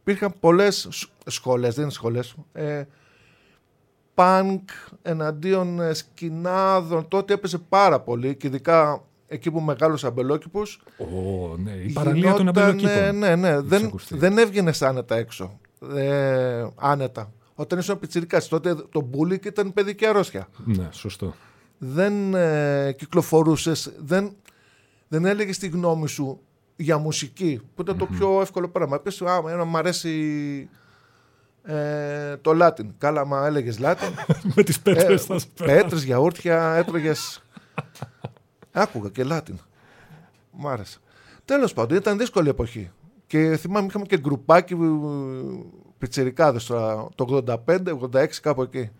υπήρχαν 0.00 0.34
πολλές 0.40 0.88
σ- 0.90 1.08
σχολές, 1.26 1.74
δεν 1.74 1.84
είναι 1.84 1.92
σχολές, 1.92 2.34
ε, 2.52 2.82
πανκ 4.16 4.68
εναντίον 5.02 5.80
ε, 5.80 5.94
σκηνάδων. 5.94 7.08
Τότε 7.08 7.34
έπαιζε 7.34 7.58
πάρα 7.58 8.00
πολύ 8.00 8.36
και 8.36 8.46
ειδικά 8.46 9.02
εκεί 9.26 9.50
που 9.50 9.60
μεγάλωσε 9.60 10.06
αμπελόκηπος. 10.06 10.82
Ω, 10.98 11.56
ναι, 11.56 11.70
η 11.70 11.92
παραλία 11.92 12.32
των 12.32 12.38
γινόταν, 12.38 12.48
αμπελοκήπων. 12.48 13.18
Ναι, 13.18 13.36
ναι, 13.36 13.60
δεν, 13.60 13.84
ακουστεί. 13.84 14.16
δεν 14.16 14.38
έβγαινε 14.38 14.72
άνετα 14.80 15.16
έξω. 15.16 15.58
Ε, 15.94 16.66
άνετα. 16.76 17.32
Όταν 17.54 17.78
ήσουν 17.78 17.98
πιτσιρικάς, 17.98 18.48
τότε 18.48 18.74
το 18.74 19.00
μπουλίκ 19.00 19.44
ήταν 19.44 19.72
παιδική 19.72 20.06
αρρώστια. 20.06 20.48
Ναι, 20.64 20.88
σωστό. 20.90 21.34
δεν 21.78 22.34
ε, 22.34 22.94
κυκλοφορούσες, 22.98 23.92
δεν, 23.98 24.32
δεν 25.08 25.24
έλεγες 25.24 25.58
τη 25.58 25.68
γνώμη 25.68 26.08
σου 26.08 26.40
για 26.76 26.98
μουσική, 26.98 27.60
που 27.74 27.82
ήταν 27.82 27.98
το 27.98 28.06
πιο 28.06 28.40
εύκολο 28.40 28.68
πράγμα. 28.68 28.98
Πες, 28.98 29.22
α, 29.22 29.36
εμένα 29.36 29.64
μου 29.64 29.76
αρέσει 29.76 30.68
Ε, 31.66 32.36
το 32.36 32.52
Latin. 32.60 32.86
Κάλαμα 32.98 33.46
έλεγες 33.46 33.78
Latin. 33.82 34.10
Με 34.54 34.62
τις 34.62 34.80
πέτρες 34.80 35.22
Ε, 35.22 35.24
θα 35.24 35.38
σε 35.38 35.46
περάσει. 35.54 35.76
Πέτρες, 35.82 36.02
γιαούρτια, 36.02 36.74
έτρωγες. 36.74 37.42
Άκουγα 38.72 39.08
και 39.08 39.26
Latin. 39.28 39.54
Μ' 40.50 40.68
άρεσε. 40.68 40.98
Τέλος 41.44 41.72
πάντων, 41.72 41.96
ήταν 41.96 42.18
δύσκολη 42.18 42.48
εποχή. 42.48 42.90
Και 43.26 43.56
θυμάμαι, 43.56 43.86
είχαμε 43.86 44.04
και 44.04 44.18
γκρουπάκι 44.18 44.72
ε, 44.72 44.76
πιτσιρικάδες 45.98 46.64
τώρα, 46.64 47.08
το 47.14 47.44
85-86 47.66 48.26
κάπου 48.42 48.62
εκεί. 48.62 48.90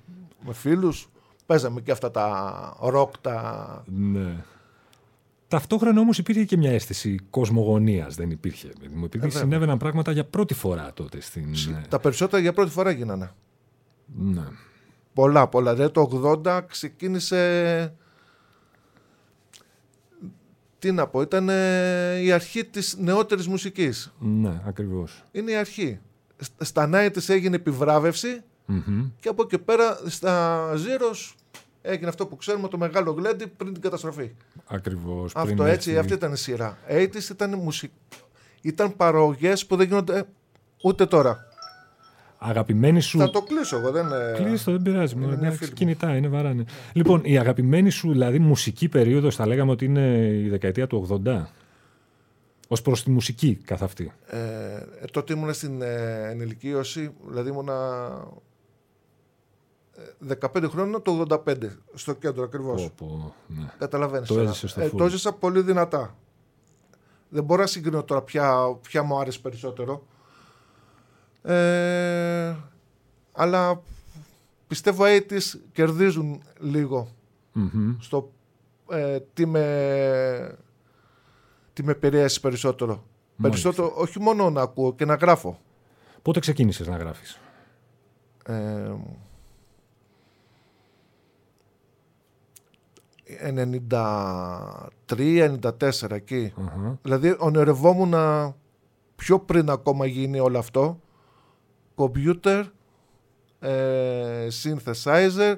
Με 0.46 0.52
φίλους. 0.52 1.08
Παίζαμε 1.46 1.80
και 1.80 1.90
αυτά 1.90 2.11
τα 2.11 2.76
ροκ, 2.80 3.18
τα... 3.20 3.85
Ναι. 3.87 4.44
Ταυτόχρονα 5.49 6.00
όμως 6.00 6.19
υπήρχε 6.19 6.45
και 6.45 6.57
μια 6.57 6.71
αίσθηση 6.71 7.19
κοσμογονίας. 7.31 8.15
Δεν 8.15 8.31
υπήρχε. 8.31 8.69
Μου 8.95 9.05
επειδή 9.05 9.25
βέβαια. 9.26 9.41
συνέβαιναν 9.43 9.79
πράγματα 9.79 10.12
για 10.12 10.25
πρώτη 10.25 10.55
φορά 10.55 10.93
τότε 10.93 11.21
στην. 11.21 11.53
ε, 11.53 11.83
Τα 11.88 11.99
περισσότερα 12.00 12.43
για 12.43 12.53
πρώτη 12.53 12.71
φορά 12.71 12.91
γίνανε. 12.91 13.31
Ναι. 14.17 14.43
Πολλά, 15.15 15.49
πολλά. 15.49 15.75
Δηλαδή 15.75 15.93
το 15.93 16.41
80 16.45 16.61
ξεκίνησε... 16.69 17.95
Τι 20.79 20.93
να 20.93 21.07
πω, 21.07 21.21
ήταν 21.21 21.49
ε, 21.49 22.19
η 22.23 22.33
αρχή 22.33 22.65
της 22.65 22.97
νεότερης 22.99 23.47
μουσικής. 23.47 24.12
Ναι, 24.19 24.61
ακριβώς. 24.67 25.23
Είναι 25.33 25.50
η 25.50 25.55
αρχή. 25.57 25.99
Στα- 26.37 26.65
Στα 26.65 26.91
90's 26.93 27.29
έγινε 27.29 27.57
επιβράβευση 27.57 28.41
και 29.21 29.29
από 29.29 29.43
εκεί 29.43 29.59
πέρα 29.59 29.99
στα 30.07 30.67
Zeros 30.75 31.35
έγινε 31.87 32.09
αυτό 32.09 32.26
που 32.26 32.37
ξέρουμε 32.37 32.69
το 32.69 32.78
μεγάλο 32.78 33.11
γλέντι 33.11 33.47
πριν 33.47 33.73
την 33.73 33.83
καταστροφή. 33.83 34.31
Ακριβώς. 34.66 35.33
Αυτό 35.35 35.64
έτσι, 35.64 35.99
αυτή 35.99 36.12
ήταν 36.12 36.33
η 36.33 36.37
σειρά. 36.37 36.78
80's 36.90 37.31
ήταν 37.31 37.55
μουσική. 37.55 37.95
Ήταν 38.61 38.97
παραγωγές 38.97 39.66
που 39.66 39.76
δεν 39.76 39.87
γίνονται 39.87 40.25
ούτε 40.83 41.07
τώρα. 41.07 41.47
Αγαπημένη 42.38 43.00
σου. 43.00 43.19
Θα 43.19 43.31
το 43.31 43.43
κλείσω 43.43 43.76
εγώ, 43.76 43.90
δεν 43.90 44.07
ε, 44.12 44.33
Κλείστο, 44.37 44.73
δεν 44.73 44.83
πειράζει. 44.83 45.14
είναι 45.14 45.25
μου, 45.25 45.31
μια 45.31 45.38
εντάξει, 45.38 45.59
φίλη 45.59 45.71
μου. 45.71 45.76
κινητά 45.76 46.16
είναι, 46.16 46.28
βαράνε. 46.28 46.64
Λοιπόν, 46.93 47.21
η 47.25 47.38
αγαπημένη 47.38 47.90
σου 47.90 48.11
δηλαδή 48.11 48.38
μουσική 48.38 48.88
περίοδος, 48.88 49.37
θα 49.37 49.47
λέγαμε 49.47 49.71
ότι 49.71 49.85
είναι 49.85 50.28
η 50.45 50.49
δεκαετία 50.49 50.87
του 50.87 51.23
80. 51.26 51.43
Ω 52.69 52.83
προς 52.83 53.02
τη 53.02 53.11
μουσική 53.11 53.59
καθ' 53.64 53.83
αυτή. 53.83 54.12
Ε, 54.26 54.38
ε, 54.38 55.05
τότε 55.11 55.33
ήμουνα 55.33 55.52
στην 55.52 55.83
ε, 55.83 56.28
ενηλικίωση, 56.31 57.11
δηλαδή 57.28 57.50
ήμουνα 57.50 57.73
ε, 57.73 58.56
15 60.55 60.69
χρόνια 60.71 61.00
το 61.03 61.26
85, 61.29 61.55
στο 61.95 62.15
κέντρο 62.15 62.45
ακριβώς. 62.45 62.91
Πω, 62.97 63.07
πω, 63.07 63.35
ναι. 63.47 63.73
Καταλαβαίνεις 63.79 64.29
Το 64.29 64.35
τώρα. 64.35 64.49
έζησες 64.49 64.71
στο 64.71 64.81
ε, 64.81 64.87
full. 64.87 64.97
το 64.97 65.05
έζησα 65.05 65.33
πολύ 65.33 65.62
δυνατά. 65.62 66.17
Δεν 67.29 67.45
μπορώ 67.45 67.61
να 67.61 67.67
συγκρίνω 67.67 68.03
τώρα 68.05 68.23
ποια, 68.23 68.76
ποια 68.83 69.03
μου 69.03 69.19
άρεσε 69.21 69.38
περισσότερο. 69.38 70.07
Ε, 71.43 72.57
αλλά 73.33 73.83
πιστεύω 74.67 75.05
80's 75.05 75.59
κερδίζουν 75.73 76.43
λίγο 76.59 77.09
Μμμ. 77.53 77.95
στο 77.99 78.33
ε, 78.91 79.19
τι 79.35 79.47
με, 79.47 80.57
τι 81.73 81.85
με 81.85 81.93
επηρέασε 81.93 82.41
περισσότερο. 82.41 83.05
Μάλιστα. 83.37 83.69
Περισσότερο 83.71 84.03
όχι 84.03 84.21
μόνο 84.21 84.50
να 84.50 84.62
ακούω 84.62 84.95
και 84.95 85.05
να 85.05 85.15
γράφω. 85.15 85.61
Πότε 86.23 86.41
ξεκίνησες 86.41 86.87
να 86.87 86.97
γράφεις; 86.97 87.41
Ε, 88.47 88.93
93-94 93.26 96.11
εκεί. 96.11 96.52
Δηλαδή 97.02 97.35
ονειρευόμουν 97.38 98.09
να 98.09 98.54
πιο 99.16 99.38
πριν 99.38 99.71
ακόμα 99.71 100.06
γίνει 100.06 100.40
όλο 100.40 100.59
αυτό. 100.59 101.00
Computer, 101.95 102.64
ε, 103.59 104.47
synthesizer. 104.62 105.56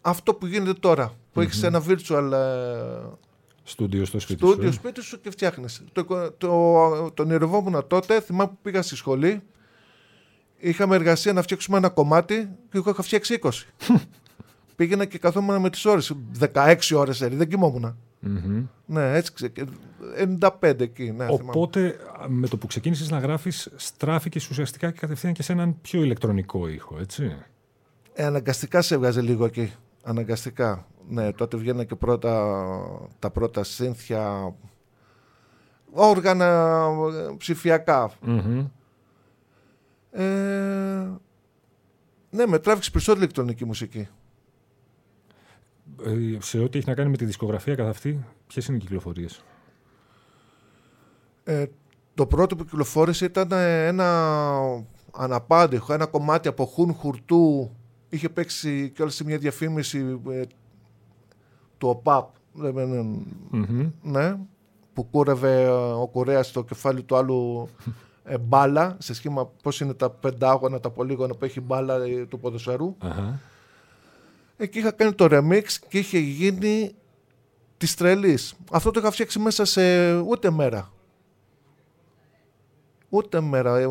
Αυτό 0.00 0.34
που 0.34 0.46
γίνεται 0.46 0.72
τώρα. 0.72 1.12
Που 1.32 1.40
έχεις 1.40 1.62
ένα 1.62 1.82
virtual 1.88 2.30
ε, 2.32 3.00
Στούντιο 3.62 4.04
στο 4.04 4.18
σπίτι 4.18 4.46
στούντιο 4.46 4.66
σου. 4.70 4.72
σπίτι 4.72 5.02
σου 5.02 5.20
και 5.20 5.30
φτιάχνεις. 5.30 5.84
Το, 5.92 6.04
το, 6.04 6.30
το, 6.32 7.10
το 7.14 7.22
ονειρευόμουν 7.22 7.86
τότε. 7.86 8.20
Θυμάμαι 8.20 8.50
που 8.50 8.58
πήγα 8.62 8.82
στη 8.82 8.96
σχολή. 8.96 9.42
Είχαμε 10.56 10.94
εργασία 10.94 11.32
να 11.32 11.42
φτιάξουμε 11.42 11.76
ένα 11.76 11.88
κομμάτι 11.88 12.48
και 12.70 12.78
εγώ 12.78 12.90
είχα 12.90 13.02
φτιάξει 13.02 13.38
20. 13.42 13.50
Πήγαινα 14.76 15.04
και 15.04 15.18
καθόμουν 15.18 15.60
με 15.60 15.70
τις 15.70 15.84
ώρες. 15.84 16.12
16 16.54 16.76
ώρες 16.94 17.20
έρη, 17.20 17.36
δεν 17.36 17.48
κοιμόμουν. 17.48 17.96
Μμμ. 18.20 18.66
Ναι, 18.86 19.14
έτσι 19.16 19.32
ξεκι... 19.32 19.64
95 20.40 20.80
εκεί. 20.80 21.02
Ναι, 21.10 21.24
θυμάμαι. 21.24 21.50
Οπότε 21.50 21.96
με 22.28 22.48
το 22.48 22.56
που 22.56 22.66
ξεκίνησες 22.66 23.10
να 23.10 23.18
γράφεις 23.18 23.72
στράφηκες 23.76 24.48
ουσιαστικά 24.48 24.90
και 24.90 24.98
κατευθείαν 24.98 25.32
και 25.32 25.42
σε 25.42 25.52
έναν 25.52 25.80
πιο 25.80 26.02
ηλεκτρονικό 26.02 26.68
ήχο, 26.68 26.98
έτσι. 27.00 27.36
Ε, 28.14 28.24
αναγκαστικά 28.24 28.82
σε 28.82 28.94
έβγαζε 28.94 29.20
λίγο 29.20 29.44
εκεί. 29.44 29.72
Αναγκαστικά. 30.02 30.86
Ναι, 31.08 31.32
τότε 31.32 31.56
βγαίνανε 31.56 31.84
και 31.84 31.94
πρώτα 31.94 32.58
τα 33.18 33.30
πρώτα 33.30 33.64
σύνθια 33.64 34.54
όργανα 35.90 36.80
ε, 37.14 37.34
ψηφιακά. 37.36 38.10
Μμμ. 38.20 38.66
Ε, 40.10 41.10
ναι, 42.30 42.46
με 42.46 42.58
τράβηξε 42.58 42.90
περισσότερη 42.90 43.24
ηλεκτρονική 43.24 43.64
μουσική. 43.64 44.08
Ε, 46.04 46.40
σε 46.40 46.58
ό,τι 46.58 46.78
έχει 46.78 46.88
να 46.88 46.94
κάνει 46.94 47.10
με 47.10 47.16
τη 47.16 47.24
δισκογραφία 47.24 47.74
καθ' 47.74 47.88
αυτή, 47.88 48.24
ποιες 48.46 48.66
είναι 48.66 48.76
οι 48.76 48.80
κυκλοφορίες; 48.80 49.44
Ε, 51.44 51.64
το 52.14 52.26
πρώτο 52.26 52.56
που 52.56 52.64
κυκλοφόρησε 52.64 53.24
ήταν 53.24 53.52
ε, 53.52 53.86
ένα 53.86 54.30
αναπάντηχο, 55.12 55.92
ένα 55.92 56.06
κομμάτι 56.06 56.48
από 56.48 56.64
Χουν 56.64 56.94
Χουρτού. 56.94 57.70
Είχε 58.08 58.28
παίξει 58.28 58.90
και 58.94 59.08
σε 59.08 59.24
μια 59.24 59.38
διαφήμιση 59.38 60.20
ε, 60.28 60.42
του 61.78 61.88
ΟΠΑΠ. 61.88 62.28
Ε, 62.62 62.66
ε, 62.66 62.82
ε, 62.82 63.02
Μμμ. 63.50 63.90
ναι, 64.02 64.36
που 64.92 65.04
κούρευε 65.04 65.62
ε, 65.62 65.68
ο 65.70 66.08
Κορέας 66.12 66.46
στο 66.46 66.64
κεφάλι 66.64 67.02
του 67.02 67.16
άλλου 67.16 67.68
ε, 68.24 68.38
μπάλα, 68.38 68.96
σε 68.98 69.14
σχήμα 69.14 69.50
πώς 69.62 69.80
είναι 69.80 69.94
τα 69.94 70.10
πεντάγωνα, 70.10 70.80
τα 70.80 70.90
πολύγωνα 70.90 71.34
που 71.34 71.44
έχει 71.44 71.60
μπάλα 71.60 71.94
ε, 71.94 72.26
του 72.26 72.38
ποδοσφαίρου. 72.40 72.96
Αχα. 72.98 73.40
Εκεί 74.56 74.78
είχα 74.78 74.90
κάνει 74.90 75.12
το 75.12 75.28
remix 75.30 75.64
και 75.88 75.98
είχε 75.98 76.18
γίνει 76.18 76.94
της 77.76 77.94
τρελής. 77.94 78.54
Αυτό 78.72 78.90
το 78.90 79.00
είχα 79.00 79.10
φτιάξει 79.10 79.38
μέσα 79.38 79.64
σε 79.64 80.14
ούτε 80.18 80.50
μέρα. 80.50 80.92
Ούτε 83.08 83.40
μέρα. 83.40 83.78
Ε, 83.78 83.86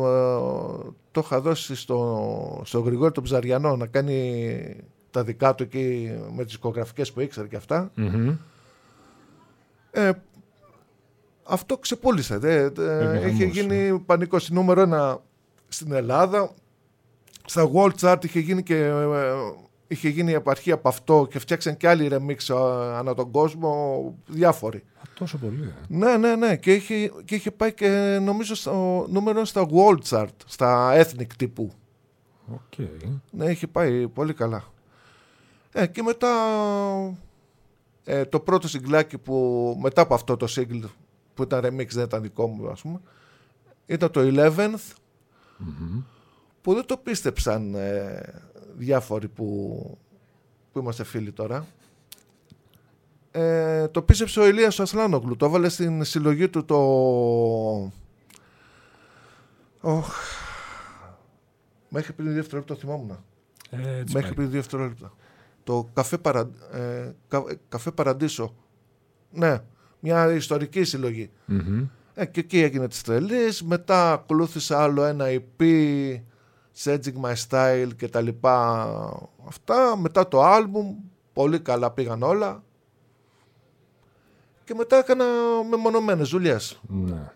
το 1.10 1.20
είχα 1.24 1.40
δώσει 1.40 1.74
στο, 1.74 2.62
στο 2.64 2.80
Γρηγόρη 2.80 3.12
τον 3.12 3.22
Ψαριανό 3.22 3.76
να 3.76 3.86
κάνει 3.86 4.76
τα 5.10 5.24
δικά 5.24 5.54
του 5.54 5.62
εκεί 5.62 6.10
με 6.30 6.42
τις 6.42 6.52
δισκογραφικές 6.52 7.12
που 7.12 7.20
ήξερε 7.20 7.46
και 7.48 7.56
αυτά. 7.56 7.90
Μμμ. 7.94 8.36
Ε, 9.90 10.10
αυτό 11.44 11.78
ξεπούλησε. 11.78 12.38
Δε, 12.38 12.68
δε, 12.68 12.98
Έγινε 12.98 13.26
είχε 13.26 13.38
χαμός, 13.38 13.56
γίνει 13.56 13.98
πανικό 13.98 14.38
στη 14.38 14.52
νούμερο 14.52 14.80
ένα 14.80 15.20
στην 15.68 15.92
Ελλάδα. 15.92 16.50
Στα 17.46 17.70
World 17.74 17.94
Chart 18.00 18.24
είχε 18.24 18.40
γίνει 18.40 18.62
και 18.62 18.76
ε, 18.76 19.32
είχε 19.86 20.08
γίνει 20.08 20.30
η 20.30 20.34
επαρχία 20.34 20.74
από 20.74 20.88
αυτό 20.88 21.26
και 21.30 21.38
φτιάξαν 21.38 21.76
και 21.76 21.88
άλλοι 21.88 22.08
remix 22.12 22.54
ε, 22.54 22.96
ανά 22.96 23.14
τον 23.14 23.30
κόσμο, 23.30 24.14
διάφοροι. 24.26 24.78
Α, 24.98 25.02
τόσο 25.14 25.38
πολύ. 25.38 25.62
ε. 25.62 25.72
Ναι, 25.88 26.16
ναι, 26.16 26.36
ναι. 26.36 26.56
Και 26.56 26.74
είχε, 26.74 27.12
και 27.24 27.34
είχε 27.34 27.50
πάει 27.50 27.72
και 27.74 28.18
νομίζω 28.22 28.54
στο 28.54 29.06
νούμερο 29.10 29.44
στα 29.44 29.66
World 29.70 30.08
Chart, 30.08 30.28
στα 30.46 30.92
Ethnic 30.94 31.32
τύπου. 31.36 31.72
Οκ. 32.52 32.86
Ναι, 33.30 33.44
είχε 33.50 33.66
πάει 33.66 34.08
πολύ 34.08 34.34
καλά. 34.34 34.64
Ε, 35.72 35.86
και 35.86 36.02
μετά 36.02 36.28
ε, 38.04 38.24
το 38.24 38.40
πρώτο 38.40 38.68
single-άκι 38.68 39.18
που 39.18 39.76
μετά 39.82 40.02
από 40.02 40.14
αυτό 40.14 40.36
το 40.36 40.46
single 40.56 40.88
που 41.34 41.42
ήταν 41.42 41.60
remix 41.64 41.86
δεν 41.88 42.04
ήταν 42.04 42.22
δικό 42.22 42.46
μου 42.46 42.68
ας 42.70 42.80
πούμε 42.80 43.00
ήταν 43.86 44.10
το 44.10 44.20
11th 44.24 44.74
Μμμ. 45.58 46.02
που 46.62 46.74
δεν 46.74 46.86
το 46.86 46.96
πίστεψαν 46.96 47.74
ε, 47.74 48.42
διάφοροι 48.76 49.28
που, 49.28 49.98
που 50.72 50.78
είμαστε 50.78 51.04
φίλοι 51.04 51.32
τώρα. 51.32 51.66
Ε, 53.30 53.88
το 53.88 54.02
πίστεψε 54.02 54.40
ο 54.40 54.46
Ηλίας 54.46 54.78
ο 54.78 54.82
Ασλάνογλου. 54.82 55.36
Το 55.36 55.46
έβαλε 55.46 55.68
στην 55.68 56.04
συλλογή 56.04 56.48
του 56.48 56.64
το... 56.64 56.76
Οχ. 59.80 60.14
Μέχρι 61.88 62.12
πριν 62.12 62.26
δύο 62.26 62.36
δευτερόλεπτα 62.36 62.74
θυμόμουν. 62.74 63.10
Ε, 63.70 63.76
έτσι 63.98 64.14
Μέχρι 64.14 64.20
πάει. 64.20 64.32
πριν 64.32 64.50
δύο 64.50 64.60
δευτερόλεπτα. 64.60 65.12
Το 65.64 65.90
καφέ, 65.92 66.18
παρα... 66.18 66.50
ε, 66.72 67.12
κα- 67.28 67.44
ε, 67.48 67.54
καφέ 67.68 67.90
Παραντήσο. 67.90 68.54
Ναι, 69.30 69.58
μια 70.00 70.32
ιστορική 70.32 70.84
συλλογή. 70.84 71.30
Μμμ. 71.46 71.84
Ε, 72.14 72.26
και 72.26 72.40
εκεί 72.40 72.58
έγινε 72.62 72.88
της 72.88 73.02
τρελής. 73.02 73.62
Μετά 73.62 74.12
ακολούθησε 74.12 74.76
άλλο 74.76 75.04
ένα 75.04 75.24
EP, 75.28 75.64
Sedging 76.82 77.20
My 77.22 77.34
Style 77.48 77.88
και 77.96 78.08
τα 78.08 78.20
λοιπά. 78.20 79.28
Αυτά. 79.46 79.96
Μετά 79.96 80.28
το 80.28 80.42
άλμπουμ. 80.42 80.96
Πολύ 81.32 81.60
καλά 81.60 81.90
πήγαν 81.90 82.22
όλα. 82.22 82.62
Και 84.64 84.74
μετά 84.74 84.96
έκανα 84.96 85.24
μεμονωμένες 85.70 86.28
δουλειές. 86.28 86.80
Ναι. 86.88 87.32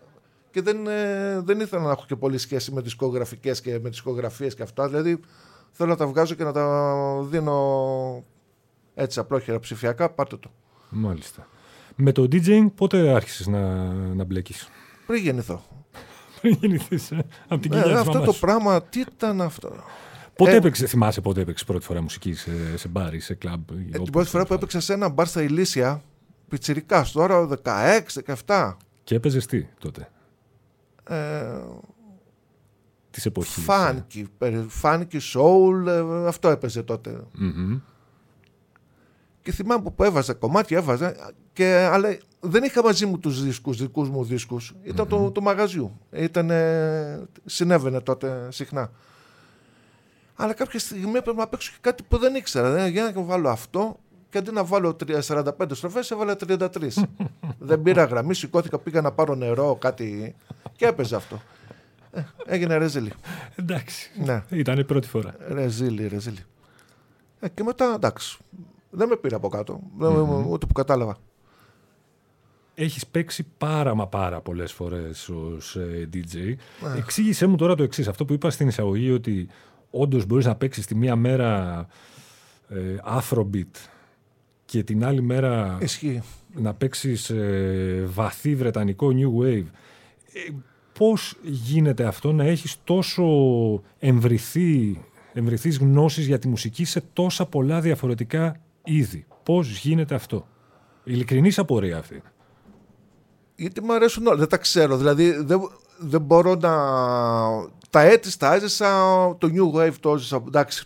και 0.51 0.61
δεν, 0.61 0.87
ε, 0.87 1.39
δεν 1.41 1.59
ήθελα 1.59 1.81
να 1.81 1.91
έχω 1.91 2.03
και 2.07 2.15
πολύ 2.15 2.37
σχέση 2.37 2.71
με 2.71 2.81
δισκογραφικές 2.81 3.61
και 3.61 3.79
με 3.79 3.89
δισκογραφίες 3.89 4.55
και 4.55 4.63
αυτά. 4.63 4.87
Δηλαδή 4.87 5.19
θέλω 5.71 5.89
να 5.89 5.95
τα 5.95 6.07
βγάζω 6.07 6.35
και 6.35 6.43
να 6.43 6.51
τα 6.51 7.21
δίνω 7.21 8.23
έτσι 8.95 9.19
απλόχερα 9.19 9.59
ψηφιακά, 9.59 10.09
πάρτε 10.09 10.37
το. 10.37 10.51
Μάλιστα. 10.89 11.47
Με 11.95 12.11
το 12.11 12.21
DJing 12.21 12.67
πότε 12.75 13.13
άρχισες 13.13 13.47
να, 13.47 13.93
να 13.93 14.23
μπλέκεις; 14.23 14.69
Πριν 15.07 15.21
γεννηθώ. 15.21 15.63
Πριν 16.41 16.57
γεννηθείς, 16.61 17.11
ε, 17.11 17.25
από 17.47 17.61
την 17.61 17.71
Ναι, 17.71 17.81
κοιλιά 17.81 17.91
της 17.91 17.99
αυτό 17.99 18.11
μαμάς 18.11 18.25
το 18.27 18.33
σου. 18.33 18.39
πράγμα, 18.39 18.83
τι 18.83 18.99
ήταν 18.99 19.41
αυτό; 19.41 19.73
Πότε 20.35 20.51
Ε, 20.51 20.55
έπαιξε, 20.55 20.87
θυμάσαι 20.87 21.21
πότε 21.21 21.41
έπαιξε 21.41 21.65
πρώτη 21.65 21.85
φορά 21.85 22.01
μουσική 22.01 22.33
σε, 22.33 22.77
σε 22.77 22.87
μπάρ 22.87 23.13
ή 23.13 23.19
σε 23.19 23.33
κλαμπ. 23.33 23.69
ή 23.71 23.73
Ε, 23.91 23.95
όπου 23.95 24.03
την 24.03 24.11
πρώτη 24.11 24.27
φορά 24.29 24.43
που 24.43 24.47
τέλος 24.47 24.61
έπαιξα 24.63 24.79
σε 24.79 24.93
ένα 24.93 25.09
μπαρ 25.09 25.27
στα 25.27 25.41
Ηλίσια, 25.41 26.01
πιτσιρικάς, 26.49 27.11
τώρα 27.11 27.47
16-17. 27.63 28.45
πάντων. 28.45 28.77
Και 29.03 29.15
έπαιζες 29.15 29.45
τι 29.45 29.65
τότε, 29.79 30.09
Ε, 31.03 31.59
της 33.11 33.25
εποχής. 33.25 33.63
Φάνκι, 33.63 34.27
φάνκι, 34.67 35.17
soul, 35.33 35.85
ε, 35.87 36.27
αυτό 36.27 36.49
έπαιζε 36.49 36.83
τότε. 36.83 37.19
Και 39.41 39.51
θυμάμαι 39.51 39.91
που 39.95 40.03
έβαζα 40.03 40.33
κομμάτια, 40.33 40.77
έβαζα, 40.77 41.15
και, 41.59 41.89
αλλά 41.91 42.17
δεν 42.39 42.63
είχα 42.63 42.83
μαζί 42.83 43.05
μου 43.05 43.19
τους 43.19 43.43
δίσκους, 43.43 43.77
δικούς 43.77 44.09
μου 44.09 44.23
δίσκους. 44.23 44.73
Ήταν 44.83 45.07
το, 45.07 45.31
το 45.31 45.41
μαγαζιού. 45.41 45.99
Ήταν, 46.11 46.51
συνέβαινε 47.45 48.01
τότε 48.01 48.47
συχνά. 48.51 48.91
Αλλά 50.35 50.53
κάποια 50.53 50.79
στιγμή 50.79 51.17
έπρεπε 51.17 51.37
να 51.37 51.47
παίξω 51.47 51.71
και 51.71 51.77
κάτι 51.81 52.03
που 52.03 52.17
δεν 52.17 52.35
ήξερα. 52.35 52.71
Δεν, 52.71 52.87
για 52.91 53.11
να 53.15 53.21
βάλω 53.21 53.49
αυτό 53.49 53.99
και 54.29 54.37
αντί 54.37 54.51
να 54.51 54.63
βάλω 54.63 54.95
3 55.07 55.19
45 55.21 55.51
στροφές 55.71 56.11
έβαλα 56.11 56.35
33. 56.47 56.67
δεν 57.59 57.81
πήρα 57.81 58.03
γραμμή, 58.03 58.33
σηκώθηκα, 58.33 58.79
πήγα 58.79 59.01
να 59.01 59.11
πάρω 59.11 59.35
νερό, 59.35 59.75
κάτι 59.75 60.35
και 60.75 60.85
έπαιζε 60.85 61.15
αυτό. 61.15 61.41
Ε, 62.11 62.21
έγινε 62.45 62.77
ρεζίλι. 62.77 63.11
Εντάξει. 63.55 64.11
Ναι. 64.25 64.43
Ήταν 64.49 64.79
η 64.79 64.83
πρώτη 64.83 65.07
φορά. 65.07 65.35
Ρεζίλι, 65.47 66.07
ρεζίλι. 66.07 66.43
Ε, 67.39 67.47
και 67.49 67.63
μετά 67.63 67.93
εντάξει. 67.95 68.37
Δεν 68.89 69.07
με 69.07 69.15
πήρε 69.15 69.35
από 69.35 69.49
κάτω. 69.49 69.79
Δεν- 69.97 70.45
Ούτε 70.49 70.65
που 70.65 70.73
κατάλαβα. 70.73 71.17
Έχεις 72.81 73.07
παίξει 73.07 73.47
πάρα 73.57 73.95
μα 73.95 74.07
πάρα 74.07 74.41
πολλές 74.41 74.71
φορές 74.71 75.29
ως 75.29 75.75
ε, 75.75 76.09
DJ. 76.13 76.53
Εξήγησέ 76.97 77.47
μου 77.47 77.55
τώρα 77.55 77.75
το 77.75 77.83
εξής. 77.83 78.07
Αυτό 78.07 78.25
που 78.25 78.33
είπα 78.33 78.49
στην 78.49 78.67
εισαγωγή 78.67 79.11
ότι 79.11 79.47
όντως 79.89 80.25
μπορείς 80.25 80.45
να 80.45 80.55
παίξεις 80.55 80.85
τη 80.85 80.95
μία 80.95 81.15
μέρα 81.15 81.87
ε, 82.69 82.95
Afrobeat 83.05 83.87
και 84.65 84.83
την 84.83 85.05
άλλη 85.05 85.21
μέρα 85.21 85.77
Ισχύει. 85.81 86.21
να 86.55 86.73
παίξεις 86.73 87.29
ε, 87.29 88.03
βαθύ 88.05 88.55
βρετανικό 88.55 89.09
New 89.11 89.43
Wave. 89.43 89.65
Ε, 90.33 90.53
πώς 90.97 91.37
γίνεται 91.43 92.03
αυτό 92.03 92.31
να 92.31 92.43
έχεις 92.43 92.77
τόσο 92.83 93.25
εμβριθεί, 93.99 95.01
εμβριθείς 95.33 95.77
γνώσεις 95.77 96.25
για 96.27 96.39
τη 96.39 96.47
μουσική 96.47 96.85
σε 96.85 97.03
τόσα 97.13 97.45
πολλά 97.45 97.81
διαφορετικά 97.81 98.61
είδη; 98.83 99.25
Πώς 99.43 99.79
γίνεται 99.79 100.15
αυτό; 100.15 100.47
Ειλικρινής 101.03 101.59
απορία 101.59 101.97
αυτή. 101.97 102.21
Γιατί 103.59 103.83
μου 103.83 103.93
αρέσουν 103.93 104.27
όλα. 104.27 104.35
Δεν 104.37 104.47
τα 104.49 104.57
ξέρω. 104.57 104.97
Δηλαδή 104.97 105.31
δεν, 105.31 105.69
δεν 105.97 106.21
μπορώ 106.21 106.55
να. 106.55 106.71
Τα 107.89 108.01
έτη 108.01 108.37
τα 108.37 108.53
έζησα. 108.53 108.87
Το 109.37 109.49
New 109.53 109.77
Wave 109.79 109.93
το 109.99 110.11
έζησα. 110.13 110.43
Εντάξει. 110.47 110.85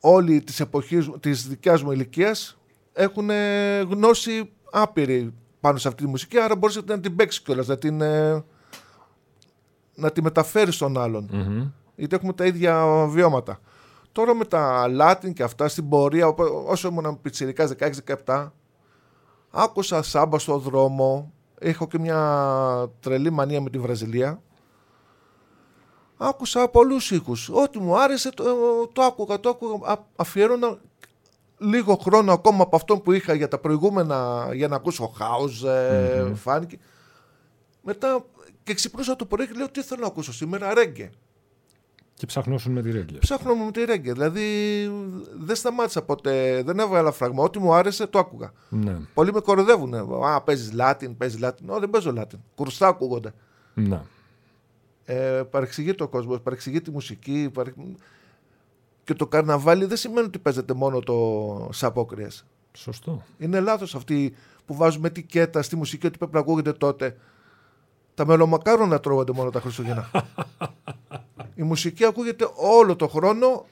Όλοι 0.00 0.40
της 0.42 0.60
εποχής 0.60 1.10
της 1.20 1.48
δικιάς 1.48 1.82
μου 1.82 1.92
ηλικίας 1.92 2.58
έχουν 2.92 3.30
ε, 3.30 3.78
γνώση 3.80 4.50
άπειρη 4.72 5.34
πάνω 5.60 5.78
σε 5.78 5.88
αυτή 5.88 6.02
τη 6.02 6.08
μουσική. 6.08 6.38
Άρα 6.38 6.56
μπορείς 6.56 6.80
να 6.86 7.00
την 7.00 7.16
παίξεις 7.16 7.42
κιόλας. 7.42 7.66
Να 7.66 7.78
την. 7.78 8.00
ε, 8.00 8.44
να 9.94 10.10
τη 10.10 10.22
μεταφέρεις 10.22 10.74
στον 10.74 10.98
άλλον. 10.98 11.28
Γιατί 11.96 12.14
έχουμε 12.14 12.32
τα 12.32 12.44
ίδια 12.46 12.84
βιώματα. 13.08 13.58
Τώρα 14.12 14.34
με 14.34 14.44
τα 14.44 14.84
Latin 15.00 15.32
και 15.32 15.42
αυτά 15.42 15.68
στην 15.68 15.88
πορεία, 15.88 16.26
οπό- 16.26 16.64
όσο 16.68 16.88
ήμουν 16.88 17.18
πιτσιρικάς 17.22 17.72
16-17, 18.24 18.50
άκουσα 19.50 20.02
σάμπα 20.02 20.38
στο 20.38 20.58
δρόμο, 20.58 21.32
έχω 21.58 21.86
και 21.88 21.98
μια 21.98 22.90
τρελή 23.00 23.30
μανία 23.30 23.60
με 23.60 23.70
τη 23.70 23.78
Βραζιλία. 23.78 24.42
Άκουσα 26.16 26.68
πολλούς 26.68 27.10
ήχους. 27.10 27.48
Ό,τι 27.48 27.78
μου 27.78 27.98
άρεσε 27.98 28.30
το, 28.30 28.44
το 28.92 29.02
άκουγα, 29.02 29.40
το 29.40 29.48
άκουγα. 29.48 29.90
Α- 29.92 30.04
Αφιέρωνα 30.16 30.78
λίγο 31.58 31.96
χρόνο 31.96 32.32
ακόμα 32.32 32.62
από 32.62 32.76
αυτό 32.76 32.98
που 32.98 33.12
είχα 33.12 33.34
για 33.34 33.48
τα 33.48 33.58
προηγούμενα 33.58 34.48
για 34.52 34.68
να 34.68 34.76
ακούσω 34.76 35.12
house, 35.18 35.68
ε, 35.68 36.34
φάνηκε. 36.34 36.78
Μετά 37.82 38.24
και 38.62 38.74
ξυπνούσα 38.74 39.16
το 39.16 39.24
πρωί 39.24 39.46
και 39.46 39.52
λέω 39.56 39.68
τι 39.70 39.82
θέλω 39.82 40.00
να 40.00 40.06
ακούσω 40.06 40.32
σήμερα, 40.32 40.74
ρέγγε. 40.74 41.10
Και 42.18 42.26
ψαχνώσουν 42.26 42.72
με 42.72 42.82
τη 42.82 42.90
ρέγγια. 42.90 43.18
Ψάχνω 43.18 43.54
με 43.54 43.70
τη 43.70 43.84
ρέγγε. 43.84 44.12
Δηλαδή 44.12 44.42
δεν 45.38 45.56
σταμάτησα 45.56 46.02
ποτέ, 46.02 46.62
δεν 46.62 46.78
έβγαλα 46.78 47.12
φράγμα. 47.12 47.42
Ό,τι 47.42 47.58
μου 47.58 47.74
άρεσε 47.74 48.06
το 48.06 48.18
άκουγα. 48.18 48.52
Ναι. 48.68 48.96
Πολλοί 49.14 49.32
με 49.32 49.40
κοροϊδεύουν. 49.40 49.94
Α, 50.24 50.40
παίζεις 50.42 50.72
Latin, 50.78 51.14
παίζεις 51.16 51.40
Latin. 51.42 51.66
Όχι, 51.66 51.80
δεν 51.80 51.90
παίζω 51.90 52.12
Latin. 52.16 52.38
Κουρστά 52.54 52.86
ακούγονται. 52.88 53.32
Να. 53.74 54.04
Ε, 55.04 55.42
παρεξηγεί 55.50 55.94
το 55.94 56.08
κόσμος, 56.08 56.40
παρεξηγεί 56.40 56.80
τη 56.80 56.90
μουσική. 56.90 57.50
παρε- 57.52 57.74
Και 59.04 59.14
το 59.14 59.26
καρναβάλι 59.26 59.84
δεν 59.84 59.96
σημαίνει 59.96 60.26
ότι 60.26 60.38
παίζεται 60.38 60.74
μόνο 60.74 61.00
το 61.00 61.68
σαπόκριε. 61.72 62.26
Σωστό. 62.72 63.22
Είναι 63.38 63.60
λάθος 63.60 63.94
αυτοί 63.94 64.34
που 64.66 64.74
βάζουν 64.74 65.04
ετικέτα 65.04 65.62
στη 65.62 65.76
μουσική 65.76 66.06
ότι 66.06 66.18
πρέπει 66.18 66.34
να 66.34 66.40
ακούγεται 66.40 66.72
τότε. 66.72 67.16
Τα 68.14 68.26
μελομακάρονα 68.26 69.00
τρώγονται 69.00 69.32
μόνο 69.32 69.50
τα 69.50 69.60
Χριστούγεννα. 69.60 70.10
Η 71.58 71.62
μουσική 71.62 72.04
ακούγεται 72.04 72.48
όλο 72.54 72.96
το 72.96 73.08
χρόνο. 73.08 73.66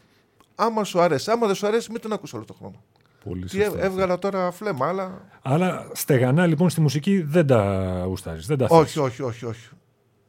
Άμα 0.55 0.85
σου 0.85 1.01
αρέσει. 1.01 1.31
Άμα 1.31 1.47
δεν 1.47 1.55
σου 1.57 1.67
αρέσει, 1.67 1.91
μην 1.91 2.01
την 2.01 2.13
ακούς 2.13 2.33
όλο 2.35 2.45
το 2.45 2.53
χρόνο. 2.53 2.83
Πολύ 3.25 3.47
Τι 3.47 3.57
σωστό. 3.63 3.79
έ- 3.79 3.83
έβγαλα 3.85 4.19
τώρα 4.19 4.51
φλέμα, 4.51 4.89
αλλά. 4.89 5.23
Αλλά 5.43 5.89
στεγανά 5.93 6.47
λοιπόν 6.47 6.71
στη 6.71 6.81
μουσική 6.81 7.23
δεν 7.23 7.47
τα 7.47 8.03
γουστάρεις, 8.07 8.47
δεν 8.47 8.59
τα 8.59 8.69
θες. 8.69 8.79
όχι, 8.79 8.99
όχι, 8.99 9.23
όχι, 9.23 9.45
όχι. 9.45 9.69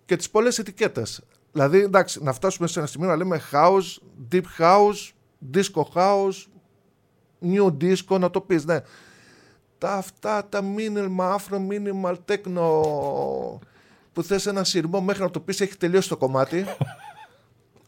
Και 0.06 0.16
τις 0.16 0.30
πολλές 0.30 0.60
ετικέτες. 0.60 1.22
Δηλαδή, 1.52 1.80
εντάξει, 1.82 2.24
να 2.24 2.34
φτάσουμε 2.34 2.68
σε 2.68 2.80
ένα 2.80 2.88
σημείο 2.88 3.08
να 3.08 3.16
λέμε 3.16 3.42
house, 3.52 3.98
deep 4.32 4.42
house, 4.60 5.12
disco 5.54 5.84
house, 5.94 6.46
new 7.42 7.66
disco, 7.82 8.20
να 8.20 8.30
το 8.30 8.42
πεις, 8.42 8.66
ναι. 8.66 8.80
Τα 9.78 9.94
αυτά, 9.94 10.48
τα 10.50 10.62
minimal, 10.78 11.36
afro 11.36 11.58
minimal, 11.70 12.16
techno, 12.26 12.70
που 14.14 14.24
θες 14.24 14.46
ένα 14.46 14.64
σειρμό 14.64 15.02
μέχρι 15.02 15.22
να 15.24 15.30
το 15.30 15.40
πεις 15.40 15.62
έχει 15.62 15.78
τελειώσει 15.78 16.10
το 16.10 16.18
κομμάτι. 16.18 16.66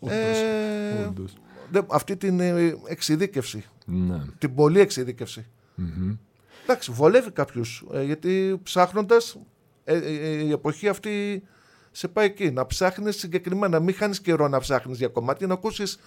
Ε, 0.05 1.05
Όντως. 1.07 1.33
δεν- 1.71 1.85
αυτή 1.89 2.17
την 2.17 2.39
ε, 2.39 2.75
εξειδίκευση, 2.87 3.65
Ναι. 3.85 4.21
την 4.37 4.55
πολλή 4.55 4.79
εξειδίκευση. 4.79 5.45
Μμμ. 5.75 6.15
Εντάξει, 6.63 6.91
βολεύει 6.91 7.31
κάποιου. 7.31 7.61
γιατί 8.05 8.59
ψάχνοντας, 8.63 9.37
η 10.45 10.51
εποχή 10.51 10.87
αυτή 10.87 11.43
σε 11.91 12.07
πάει 12.07 12.25
εκεί. 12.25 12.51
Να 12.51 12.65
ψάχνεις 12.65 13.15
συγκεκριμένα. 13.17 13.79
Μην 13.79 13.95
χάνεις 13.95 14.21
καιρό 14.21 14.47
να 14.47 14.59
ψάχνεις 14.59 14.97
για 14.97 15.07
κομμάτι, 15.07 15.47
να 15.47 15.53
ακούσεις. 15.53 15.99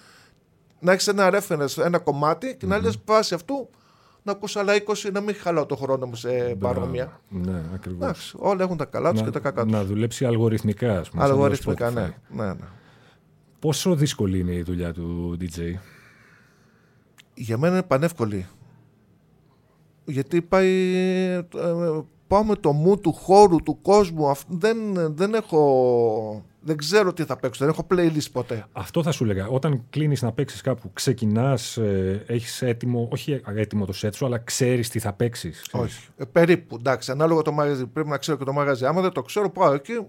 Να 0.79 0.91
έχεις 0.91 1.07
ένα 1.07 1.29
reference, 1.33 1.83
ένα 1.83 1.99
κομμάτι 1.99 2.55
και 2.59 2.65
να 2.65 2.77
λες 2.81 2.97
βάσει 3.05 3.33
αυτού 3.33 3.69
να 4.23 4.31
ακούσει 4.31 4.59
άλλα 4.59 4.73
20, 4.75 5.11
να 5.11 5.21
μην 5.21 5.35
χαλάω 5.35 5.65
το 5.65 5.75
χρόνο 5.75 6.05
μου 6.05 6.15
σε 6.15 6.29
παρόμοια. 6.59 7.21
Μπράβο. 7.29 7.51
Ναι, 7.51 7.61
ακριβώς. 7.73 8.01
Εντάξει, 8.03 8.35
όλα 8.39 8.63
έχουν 8.63 8.77
τα 8.77 8.85
καλά 8.85 9.11
τους 9.11 9.21
και 9.21 9.29
τα 9.29 9.39
κακά 9.39 9.63
τους. 9.63 9.71
να 9.71 9.83
δουλέψει 9.85 10.25
αλγοριθμικά, 10.25 10.99
ας 10.99 11.09
πούμε. 11.09 11.21
σαν 11.21 11.31
το 11.31 11.35
Αλγοριθμικά, 11.35 11.89
Spotify. 11.89 11.93
ναι. 11.93 12.13
ναι, 12.29 12.45
ναι. 12.53 12.65
Πόσο 13.61 13.95
δύσκολη 13.95 14.39
είναι 14.39 14.51
η 14.53 14.61
δουλειά 14.61 14.93
του 14.93 15.37
DJ. 15.41 15.59
Για 17.33 17.57
μένα 17.57 17.73
είναι 17.73 17.83
πανεύκολη. 17.83 18.45
Γιατί 20.05 20.41
πάει. 20.41 20.69
ε, 21.55 21.99
πάω 22.27 22.43
με 22.43 22.55
το 22.55 22.71
μου 22.71 22.97
του 22.99 23.13
χώρου, 23.13 23.57
του 23.63 23.81
κόσμου. 23.81 24.29
αυ- 24.29 24.47
Δεν, 24.49 24.77
δεν 25.15 25.33
έχω. 25.33 26.45
Δεν 26.63 26.77
ξέρω 26.77 27.13
τι 27.13 27.23
θα 27.23 27.35
παίξω. 27.37 27.65
Δεν 27.65 27.73
έχω 27.73 27.87
playlist 27.91 28.31
ποτέ. 28.31 28.65
Αυτό 28.71 29.03
θα 29.03 29.11
σου 29.11 29.23
έλεγα. 29.23 29.47
Όταν 29.47 29.83
κλείνεις 29.89 30.21
να 30.21 30.31
παίξεις 30.31 30.61
κάπου, 30.61 30.89
ξεκινάς, 30.93 31.77
ε, 31.77 32.23
έχεις 32.27 32.61
έτοιμο, 32.61 33.07
όχι 33.11 33.41
έτοιμο 33.55 33.85
το 33.85 33.93
set 34.01 34.09
σου, 34.13 34.25
αλλά 34.25 34.37
ξέρεις 34.37 34.89
τι 34.89 34.99
θα 34.99 35.13
παίξεις. 35.13 35.65
Όχι. 35.71 36.07
Ε, 36.17 36.25
περίπου. 36.25 36.75
Εντάξει, 36.75 37.11
ανάλογα 37.11 37.41
το 37.41 37.51
μαγαζί. 37.51 37.85
Πρέπει 37.85 38.09
να 38.09 38.17
ξέρω 38.17 38.37
και 38.37 38.43
το 38.43 38.53
μαγαζί. 38.53 38.85
Άμα 38.85 39.01
δεν 39.01 39.11
το 39.11 39.21
ξέρω, 39.21 39.49
πάω 39.49 39.73
εκεί. 39.73 40.05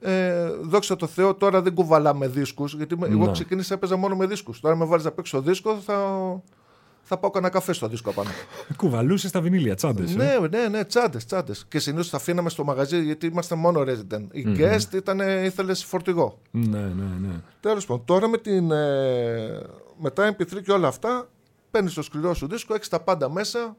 Ε, 0.00 0.50
δόξα 0.62 0.96
τω 0.96 1.06
Θεώ, 1.06 1.34
τώρα 1.34 1.62
δεν 1.62 1.74
κουβαλάμε 1.74 2.28
δίσκους 2.28 2.74
Γιατί 2.74 2.98
με- 2.98 3.06
εγώ 3.08 3.24
Ναι. 3.26 3.32
ξεκίνησα, 3.32 3.74
έπαιζα 3.74 3.96
μόνο 3.96 4.16
με 4.16 4.26
δίσκους 4.26 4.60
Τώρα 4.60 4.76
με 4.76 4.84
βάλεις 4.84 5.04
να 5.04 5.10
παίξω 5.10 5.40
δίσκο, 5.42 5.74
θα, 5.74 5.96
θα 7.02 7.18
πάω 7.18 7.30
κανένα 7.30 7.52
καφέ 7.52 7.72
στο 7.72 7.88
δίσκο 7.88 8.10
απάνω. 8.10 8.28
Κουβαλούσες 8.76 9.30
τα 9.30 9.40
βινίλια, 9.40 9.74
τσάντες. 9.74 10.14
Ναι, 10.14 10.36
ναι, 10.50 10.68
ναι, 10.68 10.84
τσάντες, 10.84 11.24
τσάντες. 11.24 11.64
Και 11.68 11.78
συνήθως 11.78 12.10
τα 12.10 12.16
αφήναμε 12.16 12.48
στο 12.50 12.64
μαγαζί 12.64 13.02
γιατί 13.02 13.26
είμαστε 13.26 13.54
μόνο 13.54 13.80
resident. 13.80 14.26
Οι 14.30 14.44
guest 14.58 14.92
ήταν, 14.94 15.20
ήθελες 15.44 15.84
φορτηγό. 15.84 16.38
ναι, 16.50 16.78
ναι. 16.78 17.04
ναι. 17.20 17.40
Τέλος 17.60 17.86
πάντων, 17.86 18.04
τώρα 18.04 18.28
με, 18.28 18.38
την, 18.38 18.70
ε, 18.70 19.60
με 19.98 20.10
τα 20.10 20.36
MP3 20.36 20.62
και 20.64 20.72
όλα 20.72 20.88
αυτά, 20.88 21.28
παίρνεις 21.70 21.94
το 21.94 22.02
σκληρό 22.02 22.34
σου 22.34 22.46
δίσκο, 22.48 22.74
έχεις 22.74 22.88
τα 22.88 23.00
πάντα 23.00 23.30
μέσα. 23.30 23.76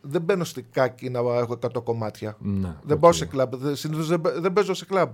Δεν 0.00 0.22
μπαίνω 0.22 0.44
στη 0.44 0.62
κάκη 0.62 1.10
να 1.10 1.18
έχω 1.18 1.58
100 1.76 1.82
κομμάτια. 1.84 2.36
Ναι, 2.40 2.74
Δεν 2.82 2.96
οκ. 2.96 3.02
πάω 3.02 3.12
σε 3.12 3.24
κλαμπ. 3.26 3.54
Δεν- 3.54 3.76
Συνήθως 3.76 4.08
δεν, 4.08 4.20
παι- 4.20 4.38
δεν 4.40 4.52
παίζω 4.52 4.74
σε 4.74 4.84
κλαμπ. 4.84 5.10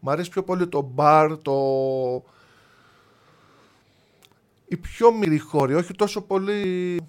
Μ' 0.00 0.10
αρέσει 0.10 0.30
πιο 0.30 0.42
πολύ 0.42 0.66
το 0.66 0.80
μπαρ, 0.80 1.38
το. 1.38 1.52
Η 4.66 4.76
πιο 4.76 5.12
μυρή 5.12 5.38
χώρη, 5.38 5.74
όχι 5.74 5.94
τόσο 5.94 6.20
πολύ 6.22 7.00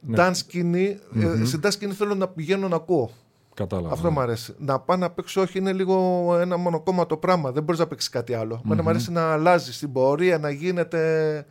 Ναι. 0.00 0.16
dance 0.18 0.30
σκηνή. 0.34 0.98
Ε, 1.40 1.44
σε 1.44 1.60
dance 1.62 1.72
σκηνή 1.72 1.92
θέλω 1.92 2.14
να 2.14 2.28
πηγαίνω 2.28 2.68
να 2.68 2.76
ακούω. 2.76 3.10
Κατάλαβα. 3.54 3.92
Αυτό 3.92 4.10
μου 4.10 4.20
αρέσει. 4.20 4.54
Να 4.58 4.78
πάω 4.80 4.96
να 4.96 5.10
παίξω, 5.10 5.40
όχι 5.40 5.58
είναι 5.58 5.72
λίγο 5.72 6.28
ένα 6.40 6.56
μονοκόμματο 6.56 7.16
πράγμα. 7.16 7.50
Δεν 7.52 7.62
μπορείς 7.62 7.80
να 7.80 7.86
παίξεις 7.86 8.08
κάτι 8.10 8.34
άλλο. 8.34 8.60
Εμένα 8.64 8.82
Μου 8.82 8.88
αρέσει 8.88 9.12
να 9.12 9.32
αλλάζεις 9.32 9.76
στην 9.76 9.92
πορεία, 9.92 10.38
να 10.38 10.50
γίνεται. 10.50 11.46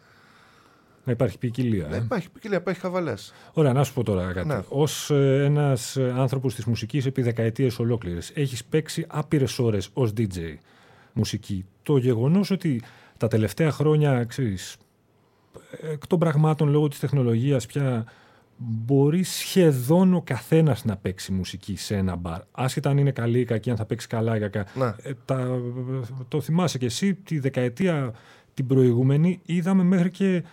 Να 1.04 1.12
υπάρχει 1.12 1.38
ποικιλία. 1.38 1.88
Να 1.88 1.96
Ε. 1.96 2.00
υπάρχει 2.00 2.30
ποικιλία, 2.30 2.58
υπάρχει 2.58 2.80
χαβαλές. 2.80 3.34
Ωραία, 3.54 3.74
να 3.74 3.84
σου 3.84 3.94
πω 3.94 4.04
τώρα 4.04 4.34
κάτι. 4.34 4.48
Ναι. 4.48 4.62
Ω 4.70 5.13
ένας 5.44 5.98
άνθρωπος 5.98 6.56
της 6.56 6.66
μουσικής 6.66 7.06
επί 7.06 7.22
δεκαετίες 7.22 7.80
ολόκληρε, 7.80 8.20
έχεις 8.34 8.66
παίξει 8.66 9.06
άπειρες 9.10 9.60
ώρες 9.60 9.89
ως 9.94 10.13
DJ 10.18 10.38
μουσική. 11.13 11.66
Το 11.84 11.98
γεγονός 11.98 12.52
ότι 12.52 12.82
τα 13.18 13.28
τελευταία 13.28 13.72
χρόνια, 13.72 14.24
ξέρεις, 14.24 14.78
εκ 15.92 16.08
των 16.08 16.20
πραγμάτων 16.20 16.70
λόγω 16.70 16.88
της 16.88 17.00
τεχνολογίας 17.00 17.66
πια 17.66 18.06
μπορεί 18.58 19.24
σχεδόν 19.24 20.13
ο 20.13 20.22
καθένας 20.22 20.86
να 20.86 20.98
παίξει 20.98 21.32
μουσική 21.32 21.76
σε 21.76 21.96
ένα 21.96 22.16
μπαρ. 22.16 22.42
Άσχετα 22.52 22.89
αν 22.89 22.98
είναι 22.98 23.12
καλή 23.12 23.39
ή 23.39 23.46
κακή, 23.46 23.70
αν 23.70 23.76
θα 23.78 23.86
παίξει 23.86 24.08
καλά 24.08 24.36
ή 24.36 24.39
κακά. 24.39 24.66
Ναι. 24.76 24.94
Ε, 25.02 25.12
τα, 25.26 25.60
το 26.28 26.42
θυμάσαι 26.42 26.78
και 26.78 26.86
εσύ, 26.86 27.13
τη 27.13 27.39
δεκαετία 27.39 28.13
την 28.54 28.68
προηγούμενη 28.68 29.39
είδαμε 29.46 29.84
μέχρι 29.84 30.12
και 30.12 30.44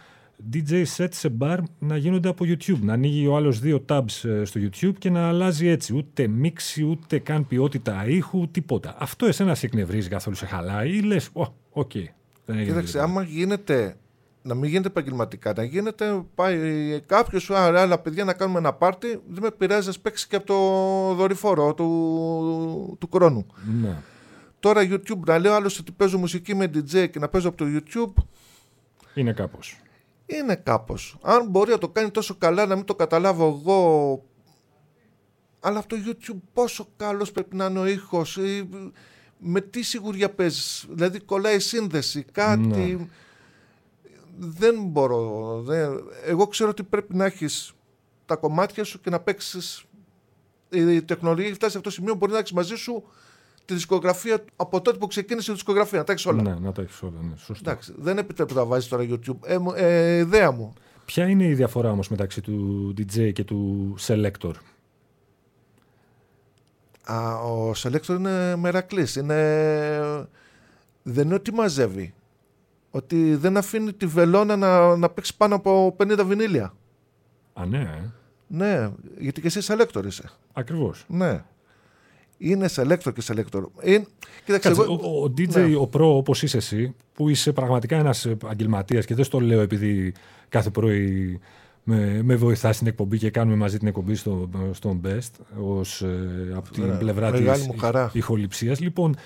DJ 0.52 0.84
set 0.96 1.08
σε 1.10 1.32
bar 1.40 1.58
να 1.78 1.96
γίνονται 1.96 2.28
από 2.28 2.44
YouTube. 2.44 2.78
Να 2.80 2.92
ανοίγει 2.92 3.26
ο 3.26 3.36
άλλος 3.36 3.60
δύο 3.60 3.84
tabs 3.88 4.24
ε, 4.24 4.44
στο 4.44 4.60
YouTube 4.60 4.94
και 4.98 5.10
να 5.10 5.28
αλλάζει 5.28 5.66
έτσι. 5.66 5.94
Ούτε 5.96 6.26
μίξη, 6.26 6.82
ούτε 6.84 7.18
καν 7.18 7.46
ποιότητα 7.46 8.08
ήχου, 8.08 8.48
τίποτα. 8.50 8.96
Αυτό 8.98 9.26
εσένα 9.26 9.54
σε 9.54 9.66
εκνευρίζει 9.66 10.08
καθόλου, 10.08 10.36
σε 10.36 10.46
χαλάει 10.46 10.96
ή 10.96 11.00
λες, 11.00 11.30
«Ω, 11.32 11.46
οκ, 11.70 11.92
δεν 11.92 12.02
έγινε 12.46 12.64
Κοίταξε, 12.64 12.92
τίποτα». 12.92 13.10
άμα 13.10 13.22
γίνεται 13.22 13.96
να 14.42 14.54
μην 14.54 14.70
γίνεται 14.70 14.88
επαγγελματικά, 14.88 15.52
να 15.56 15.62
γίνεται 15.62 16.22
πάει 16.34 17.00
κάποιος, 17.06 17.50
άλλα 17.50 17.98
παιδιά 17.98 18.24
να 18.24 18.32
κάνουμε 18.32 18.58
ένα 18.58 18.72
πάρτι, 18.72 19.08
δεν 19.08 19.42
με 19.42 19.50
πειράζει 19.50 19.88
να 19.88 19.94
παίξει 20.02 20.28
και 20.28 20.36
από 20.36 20.46
το 20.46 21.14
δορυφόρο 21.14 21.74
του, 21.74 22.96
του 23.00 23.08
χρόνου. 23.12 23.46
Ναι. 23.80 23.96
Τώρα 24.60 24.82
YouTube 24.82 25.20
να 25.26 25.38
λέω 25.38 25.54
άλλο 25.54 25.76
ότι 25.80 25.92
παίζω 25.92 26.18
μουσική 26.18 26.54
με 26.54 26.70
DJ 26.74 27.10
και 27.10 27.18
να 27.18 27.28
παίζω 27.28 27.48
από 27.48 27.56
το 27.56 27.64
YouTube 27.68 28.22
Είναι 29.14 29.32
κάπως. 29.32 29.80
Είναι 30.36 30.54
κάπως. 30.54 31.16
Αν 31.22 31.46
μπορεί 31.48 31.70
να 31.70 31.78
το 31.78 31.88
κάνει 31.88 32.10
τόσο 32.10 32.34
καλά 32.34 32.66
να 32.66 32.76
μην 32.76 32.84
το 32.84 32.94
καταλάβω 32.94 33.46
εγώ 33.46 34.24
αλλά 35.60 35.78
από 35.78 35.88
το 35.88 35.96
YouTube 36.06 36.38
πόσο 36.52 36.88
καλός 36.96 37.32
πρέπει 37.32 37.56
να 37.56 37.64
είναι 37.66 37.78
ο 37.78 37.86
ήχος 37.86 38.36
ή 38.36 38.68
με 39.38 39.60
τι 39.60 39.82
σιγουριά 39.82 40.30
παίζεις 40.30 40.86
δηλαδή 40.90 41.20
κολλάει 41.20 41.58
σύνδεση 41.58 42.24
κάτι 42.32 42.66
Ναι. 42.66 43.06
δεν 44.38 44.82
μπορώ 44.82 45.60
δεν... 45.62 46.02
εγώ 46.24 46.46
ξέρω 46.46 46.70
ότι 46.70 46.82
πρέπει 46.82 47.14
να 47.16 47.24
έχεις 47.24 47.72
τα 48.26 48.36
κομμάτια 48.36 48.84
σου 48.84 49.00
και 49.00 49.10
να 49.10 49.20
παίξεις 49.20 49.84
η 50.70 51.02
τεχνολογία 51.02 51.46
έχει 51.46 51.54
φτάσει 51.54 51.72
σε 51.72 51.78
αυτό 51.78 51.88
το 51.90 51.94
σημείο 51.96 52.14
μπορεί 52.14 52.32
να 52.32 52.38
έχεις 52.38 52.52
μαζί 52.52 52.74
σου 52.74 53.04
τη 53.70 53.76
δισκογραφία 53.76 54.44
από 54.56 54.80
τότε 54.80 54.98
που 54.98 55.06
ξεκίνησε 55.06 55.50
η 55.50 55.54
δισκογραφία 55.54 55.98
να 55.98 56.04
τα 56.04 56.12
έχεις 56.12 56.26
όλα 56.26 56.42
Ναι, 56.42 56.54
να 56.60 56.72
τα 56.72 56.82
έχεις 56.82 57.02
όλα. 57.02 57.12
Ναι, 57.22 57.36
σωστό. 57.36 57.70
Εντάξει, 57.70 57.94
δεν 57.98 58.18
επιτρέπει 58.18 58.54
να 58.54 58.64
βάζεις 58.64 58.88
τώρα 58.88 59.06
YouTube 59.10 59.36
ε, 59.44 59.58
μου- 59.58 59.72
ε, 59.76 60.16
ιδέα 60.16 60.50
μου 60.50 60.72
Ποια 61.04 61.28
είναι 61.28 61.44
η 61.44 61.54
διαφορά 61.54 61.90
όμως 61.90 62.08
μεταξύ 62.08 62.40
του 62.40 62.88
DJ 62.98 63.32
και 63.32 63.44
του 63.44 63.94
selector; 64.00 64.52
Α, 67.04 67.34
ο 67.42 67.72
Selector 67.76 68.08
είναι 68.08 68.56
μερακλής. 68.56 69.16
Είναι... 69.16 70.28
Δεν 71.02 71.24
είναι 71.26 71.34
ότι 71.34 71.52
μαζεύει. 71.52 72.14
Ότι 72.90 73.34
δεν 73.34 73.56
αφήνει 73.56 73.92
τη 73.92 74.06
βελόνα 74.06 74.56
να, 74.56 74.96
να 74.96 75.08
παίξει 75.10 75.36
πάνω 75.36 75.54
από 75.54 75.96
50 75.98 76.22
βινίλια. 76.26 76.74
Α, 77.52 77.66
ναι, 77.66 77.78
ε. 77.78 78.10
Ναι, 78.46 78.90
γιατί 79.18 79.40
και 79.40 79.46
εσύ 79.46 79.60
Selector 79.62 80.04
είσαι. 80.06 80.30
ακριβώς. 80.52 81.04
Ναι. 81.08 81.44
Είναι 82.42 82.68
Selector 82.76 83.12
και 83.14 83.22
Selector. 83.26 83.62
Είναι... 83.84 84.06
Κοίταξε, 84.44 84.68
Κάτσε, 84.68 84.82
εγώ... 84.82 85.00
ο, 85.02 85.22
ο 85.24 85.32
DJ, 85.36 85.48
Ναι. 85.68 85.76
ο 85.76 85.86
προ 85.86 86.16
όπως 86.16 86.42
είσαι 86.42 86.56
εσύ, 86.56 86.94
που 87.14 87.28
είσαι 87.28 87.52
πραγματικά 87.52 87.96
ένας 87.96 88.26
επαγγελματία 88.26 89.00
και 89.00 89.14
δεν 89.14 89.24
στο 89.24 89.40
λέω 89.40 89.60
επειδή 89.60 90.12
κάθε 90.48 90.70
πρωί 90.70 91.38
με, 91.84 92.20
με 92.22 92.34
βοηθάς 92.36 92.74
στην 92.74 92.86
εκπομπή 92.86 93.18
και 93.18 93.30
κάνουμε 93.30 93.56
μαζί 93.56 93.78
την 93.78 93.86
εκπομπή 93.88 94.14
στο, 94.14 94.48
στον 94.72 95.00
Best 95.04 95.30
ως, 95.64 96.02
ε, 96.02 96.52
από 96.54 96.70
την 96.70 96.82
Ωραία. 96.82 96.96
πλευρά 96.96 97.30
Μεγάλη 97.30 97.58
της 97.58 97.66
μου 97.66 97.78
χαρά. 97.78 98.10
ηχοληψίας. 98.12 98.80
Λοιπόν, 98.80 99.16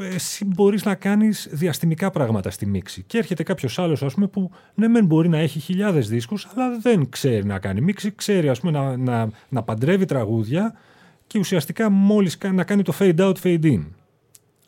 ε, 0.00 0.14
εσύ 0.14 0.44
μπορείς 0.44 0.84
να 0.84 0.94
κάνεις 0.94 1.48
διαστημικά 1.50 2.10
πράγματα 2.10 2.50
στη 2.50 2.66
μίξη. 2.66 3.02
Και 3.06 3.18
έρχεται 3.18 3.42
κάποιος 3.42 3.78
άλλος, 3.78 4.02
ας 4.02 4.14
πούμε, 4.14 4.26
που 4.26 4.50
ναι 4.74 4.88
μεν 4.88 5.04
μπορεί 5.04 5.28
να 5.28 5.38
έχει 5.38 5.58
χιλιάδες 5.58 6.08
δίσκους, 6.08 6.48
αλλά 6.54 6.78
δεν 6.78 7.08
ξέρει 7.08 7.44
να 7.44 7.58
κάνει 7.58 7.80
μίξη, 7.80 8.14
ξέρει 8.14 8.48
ας 8.48 8.60
πούμε 8.60 8.72
να, 8.72 8.96
να, 8.96 9.30
να 9.48 9.62
παντρεύει 9.62 10.04
τραγούδια 10.04 10.74
και 11.28 11.38
ουσιαστικά 11.38 11.88
μόλις 11.90 12.38
κα- 12.38 12.52
να 12.52 12.64
κάνει 12.64 12.82
το 12.82 12.94
fade 12.98 13.18
out, 13.18 13.34
fade 13.42 13.62
in. 13.64 13.86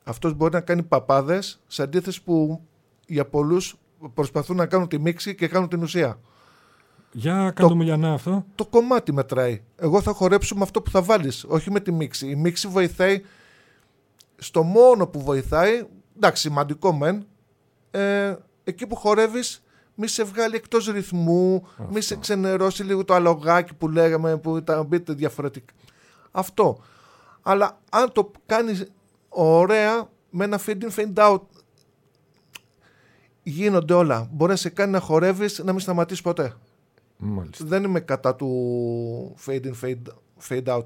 αυτός 0.05 0.35
μπορεί 0.35 0.53
να 0.55 0.61
κάνει 0.61 0.83
παπάδες 0.83 1.61
σε 1.67 1.83
αντίθεση 1.83 2.23
που 2.23 2.61
για 3.07 3.25
πολλούς 3.27 3.75
προσπαθούν 4.15 4.57
να 4.57 4.67
κάνουν 4.67 4.89
τη 4.89 4.99
μίξη 4.99 5.35
και 5.35 5.49
κάνουν 5.49 5.69
την 5.69 5.83
ουσία. 5.83 6.19
Για 7.13 7.53
κάντο 7.55 7.77
μου 7.77 7.83
Λιανά 7.83 8.13
αυτό. 8.13 8.45
το 8.55 8.67
κομμάτι 8.67 9.13
μετράει. 9.13 9.63
Εγώ 9.77 10.01
θα 10.03 10.13
χορέψω 10.13 10.55
με 10.55 10.63
αυτό 10.63 10.83
που 10.83 10.91
θα 10.91 11.03
βάλεις, 11.03 11.45
όχι 11.49 11.71
με 11.71 11.81
τη 11.81 11.93
μίξη. 11.93 12.29
Η 12.31 12.35
μίξη 12.37 12.69
βοηθάει 12.69 13.23
στο 14.37 14.63
μόνο 14.63 15.07
που 15.07 15.21
βοηθάει, 15.23 15.83
εντάξει 16.17 16.43
σημαντικό 16.43 16.93
μεν, 16.93 17.27
ε, 17.91 18.35
εκεί 18.65 18.87
που 18.87 18.97
χορεύεις 18.97 19.63
μη 19.95 20.07
σε 20.07 20.25
βγάλει 20.25 20.57
εκτός 20.57 20.87
ρυθμού, 20.87 21.67
μη 21.91 22.01
σε 22.01 22.17
ξενερώσει 22.17 22.83
λίγο 22.83 23.05
το 23.05 23.15
αλογάκι 23.15 23.75
που 23.75 23.89
λέγαμε 23.89 24.37
που 24.39 24.57
ήταν 24.57 24.85
μπείτε 24.87 25.13
διαφορετικά. 25.13 25.73
Αυτό. 26.31 26.83
Αλλά 27.43 27.81
αν 27.91 28.13
το 28.13 28.31
κάνεις 28.47 28.91
ωραία 29.29 30.09
με 30.31 30.45
ένα 30.45 30.61
fade 30.67 30.83
in, 30.83 30.95
fade 30.97 31.15
out 31.15 31.41
γίνονται 33.43 33.95
όλα. 33.95 34.29
Μπορείς 34.33 34.55
να 34.55 34.61
σε 34.61 34.69
κάνει 34.69 34.93
να 34.93 35.01
χορεύεις 35.01 35.59
να 35.59 35.73
μην 35.73 35.81
σταματήσεις 35.81 36.23
ποτέ 36.23 36.55
Μάλιστα. 37.17 37.65
δεν 37.65 37.85
είμαι 37.85 38.01
κατά 38.01 38.35
του 38.35 39.37
fade 39.47 39.63
in, 39.63 39.73
fade, 39.83 40.03
fade 40.49 40.77
out. 40.77 40.85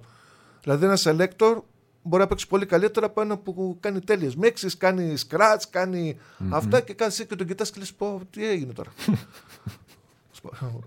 Δηλαδή 0.63 0.85
ένα 0.85 0.99
selector 1.03 1.57
μπορεί 2.03 2.23
να 2.23 2.29
παίξει 2.29 2.47
πολύ 2.49 2.67
καλύτερα 2.67 3.07
από 3.07 3.21
ένα 3.21 3.39
που 3.39 3.77
κάνει 3.81 4.01
τέλειες 4.01 4.37
μίξει, 4.37 4.77
κάνει 4.77 5.15
scratch, 5.29 5.63
κάνει 5.71 6.19
αυτά 6.51 6.81
και 6.81 6.95
κάνει 6.95 7.15
και 7.15 7.37
τον 7.37 7.47
κοιτάς 7.47 7.71
και 7.71 7.79
λες 7.79 7.95
πω 7.95 8.21
τι 8.31 8.49
έγινε 8.49 8.73
τώρα. 8.73 8.93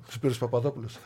Σπύρος 0.07 0.37
Παπαδόπουλος. 0.37 0.97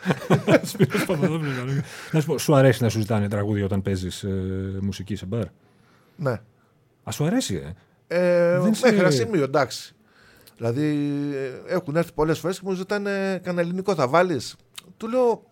Σπύρος 0.63 1.05
Παπαδόπουλος, 1.07 1.55
καλό. 1.57 1.71
να 2.11 2.19
σου 2.19 2.25
πω, 2.27 2.37
σου 2.37 2.55
αρέσει 2.55 2.83
να 2.83 2.89
σου 2.89 2.99
ζητάνε 2.99 3.27
τραγούδια 3.27 3.65
όταν 3.65 3.81
παίζεις 3.81 4.23
ε, 4.23 4.77
μουσική 4.81 5.15
σε 5.15 5.25
μπαρ; 5.25 5.45
ναι. 6.15 6.31
Α, 7.03 7.11
σου 7.11 7.25
αρέσει, 7.25 7.55
ε; 7.55 7.73
Ε, 8.07 8.59
Δεν 8.59 8.73
σε- 8.73 8.85
Μέχρι 8.85 8.99
ένα 8.99 9.09
σημείο, 9.11 9.43
εντάξει. 9.43 9.95
Δηλαδή 10.57 10.85
ε, 11.67 11.73
έχουν 11.73 11.95
έρθει 11.95 12.11
πολλές 12.13 12.39
φορές 12.39 12.59
και 12.59 12.65
μου 12.67 12.73
ζητάνε 12.73 13.39
κανένα 13.43 13.61
ελληνικό 13.61 13.95
θα 13.95 14.07
βάλεις; 14.07 14.55
Του 14.97 15.07
λέω, 15.07 15.43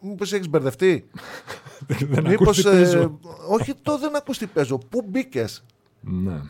μήπως 0.00 0.32
έχεις 0.32 0.48
μπερδευτεί; 0.48 1.06
δεν 1.86 2.18
ακούς 2.26 2.30
Μήπως, 2.30 2.62
τι 2.62 2.68
ε, 2.68 2.72
παίζω. 2.72 3.18
όχι 3.48 3.74
το 3.82 3.98
δεν 3.98 4.16
ακούς 4.16 4.38
τι 4.38 4.46
παίζω. 4.46 4.78
Πού 4.78 5.04
μπήκες; 5.08 5.64
Ναι. 6.00 6.40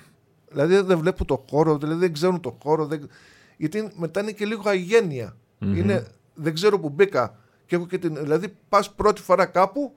Δηλαδή 0.51 0.81
δεν 0.81 0.99
βλέπουν 0.99 1.27
το 1.27 1.45
χώρο, 1.51 1.79
δηλαδή 1.79 1.99
δεν 2.01 2.13
ξέρουν 2.13 2.41
το 2.41 2.57
χώρο. 2.63 2.87
Δεν... 2.87 3.09
Γιατί 3.57 3.93
μετά 3.97 4.21
είναι 4.21 4.33
και 4.33 4.45
λίγο 4.45 4.63
αγένεια. 4.69 5.37
Είναι, 5.77 6.07
δεν 6.35 6.55
ξέρω 6.55 6.81
που 6.81 6.89
μπήκα. 6.89 7.37
Και 7.67 7.77
έχω 7.77 7.87
και 7.87 7.99
την... 7.99 8.17
Δηλαδή 8.17 8.55
πας 8.69 8.91
πρώτη 8.95 9.21
φορά 9.21 9.47
κάπου 9.47 9.93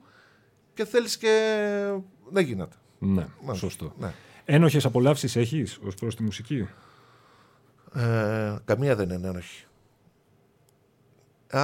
και 0.74 0.84
θέλεις 0.84 1.16
και 1.16 1.30
δεν 2.30 2.44
γίνεται. 2.44 2.76
Ναι, 2.98 3.26
Μάλιστα. 3.42 3.54
σωστό. 3.54 3.92
Ναι. 3.98 4.12
Ένοχες 4.44 4.84
απολαύσεις 4.84 5.36
έχεις 5.36 5.78
ως 5.86 5.94
προς 5.94 6.14
τη 6.16 6.22
μουσική; 6.22 6.68
Ε, 7.94 8.56
καμία 8.64 8.96
δεν 8.96 9.10
είναι 9.10 9.28
ένοχη. 9.28 9.64
Α, 11.50 11.62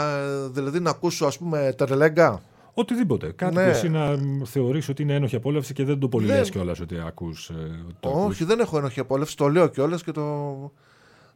δηλαδή 0.50 0.80
να 0.80 0.90
ακούσω 0.90 1.26
ας 1.26 1.38
πούμε 1.38 1.74
τερλέγκα. 1.76 2.42
Οτιδήποτε. 2.74 3.32
Κάτι 3.32 3.54
Ναι. 3.54 3.62
που 3.64 3.68
εσύ 3.70 3.88
να 3.88 4.16
μ, 4.16 4.42
θεωρείς 4.44 4.88
ότι 4.88 5.02
είναι 5.02 5.14
ένοχη 5.14 5.36
απόλαυση 5.36 5.72
και 5.72 5.84
δεν 5.84 5.98
το 5.98 6.08
πολύ 6.08 6.26
Δεν- 6.26 6.36
λες 6.38 6.50
κιόλας 6.50 6.80
ότι 6.80 6.98
ακούς. 7.06 7.48
ε, 7.50 7.54
ότι 7.84 7.96
το 8.00 8.08
ακούς. 8.10 8.24
Όχι, 8.34 8.44
δεν 8.44 8.60
έχω 8.60 8.78
ένοχη 8.78 9.00
απόλαυση, 9.00 9.36
το 9.36 9.48
λέω 9.48 9.66
κιόλας 9.68 10.02
και 10.04 10.10
το... 10.12 10.72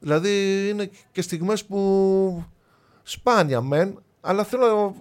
Δηλαδή 0.00 0.30
είναι 0.68 0.90
και 1.12 1.22
στιγμές 1.22 1.64
που 1.64 2.44
σπάνια 3.08 3.60
μεν, 3.60 4.02
αλλά 4.20 4.44
θέλω 4.44 4.66
να 4.66 4.94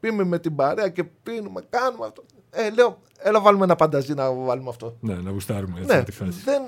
πίνουμε 0.00 0.24
με 0.24 0.38
την 0.38 0.54
παρέα 0.54 0.88
και 0.88 1.04
πίνουμε, 1.04 1.62
κάνουμε 1.70 2.06
αυτό. 2.06 2.24
Ε, 2.50 2.70
λέω, 2.70 2.98
έλα 3.18 3.40
βάλουμε 3.40 3.64
ένα 3.64 3.76
πανταζή 3.76 4.14
να 4.14 4.32
βάλουμε 4.32 4.68
αυτό. 4.68 4.96
Ναι, 5.00 5.14
να 5.14 5.30
γουστάρουμε 5.30 5.80
έτσι 5.80 5.96
ναι, 5.96 6.02
τη 6.02 6.12
φάση. 6.12 6.40
δεν, 6.44 6.62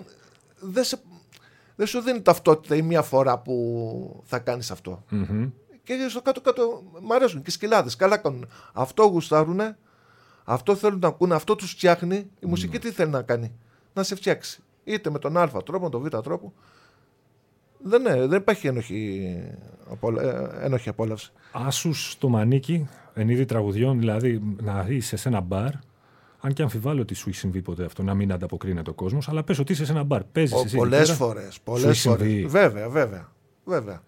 δεν, 0.60 0.84
σε, 0.84 0.98
δεν 1.76 1.86
σου 1.86 2.00
δίνει 2.00 2.22
ταυτότητα 2.22 2.76
η 2.76 2.82
μία 2.82 3.02
φορά 3.02 3.38
που 3.38 4.22
θα 4.24 4.38
κάνεις 4.38 4.70
αυτό. 4.70 5.04
Μμμ. 5.08 5.50
Και 5.82 6.06
στο 6.08 6.22
κάτω-κάτω 6.22 6.82
μ' 7.00 7.12
αρέσουν 7.12 7.38
και 7.42 7.50
οι 7.50 7.52
σκυλάδες. 7.52 7.96
Καλά 7.96 8.16
κάνουν. 8.16 8.48
Αυτό 8.72 9.02
γουστάρουν, 9.02 9.60
αυτό 10.44 10.76
θέλουν 10.76 10.98
να 10.98 11.08
ακούνε, 11.08 11.34
αυτό 11.34 11.56
τους 11.56 11.70
φτιάχνει. 11.70 12.30
Η 12.40 12.46
μουσική 12.46 12.78
τι 12.78 12.90
θέλει 12.90 13.10
να 13.10 13.22
κάνει, 13.22 13.52
Να 13.92 14.02
σε 14.02 14.14
φτιάξει. 14.14 14.62
Είτε 14.84 15.10
με 15.10 15.18
τον 15.18 15.36
Α 15.36 15.48
τρόπο, 15.48 15.84
με 15.84 15.90
τον 15.90 16.02
Β 16.02 16.08
τρόπο. 16.08 16.52
Δεν, 17.88 18.02
ναι, 18.02 18.26
δεν 18.26 18.40
υπάρχει 18.40 18.66
ένοχη, 18.66 19.22
ε, 20.20 20.64
ένοχη 20.64 20.88
απόλαυση. 20.88 21.32
Άσους 21.52 22.10
στο 22.10 22.28
μανίκι, 22.28 22.88
εν 23.14 23.28
είδη 23.28 23.44
τραγουδιών, 23.44 23.98
δηλαδή 23.98 24.56
να 24.62 24.86
είσαι 24.88 25.16
σε 25.16 25.28
ένα 25.28 25.40
μπαρ, 25.40 25.70
αν 26.40 26.52
και 26.52 26.62
αμφιβάλλω 26.62 27.00
ότι 27.00 27.14
σου 27.14 27.28
έχει 27.28 27.38
συμβεί 27.38 27.62
ποτέ 27.62 27.84
αυτό, 27.84 28.02
να 28.02 28.14
μην 28.14 28.32
ανταποκρίνεται 28.32 28.90
ο 28.90 28.92
κόσμος, 28.92 29.28
αλλά 29.28 29.42
πες 29.42 29.58
ότι 29.58 29.72
είσαι 29.72 29.84
σε 29.84 29.92
ένα 29.92 30.02
μπαρ. 30.02 30.24
Παίζεις 30.24 30.64
εσύ. 30.64 30.76
Πολλές 30.76 31.12
φορές. 31.12 31.60
Πολλές 31.64 32.00
φορές. 32.00 32.44
Βέβαια, 32.46 32.88
βέβαια. 32.88 33.32
βέβαια. 33.64 34.02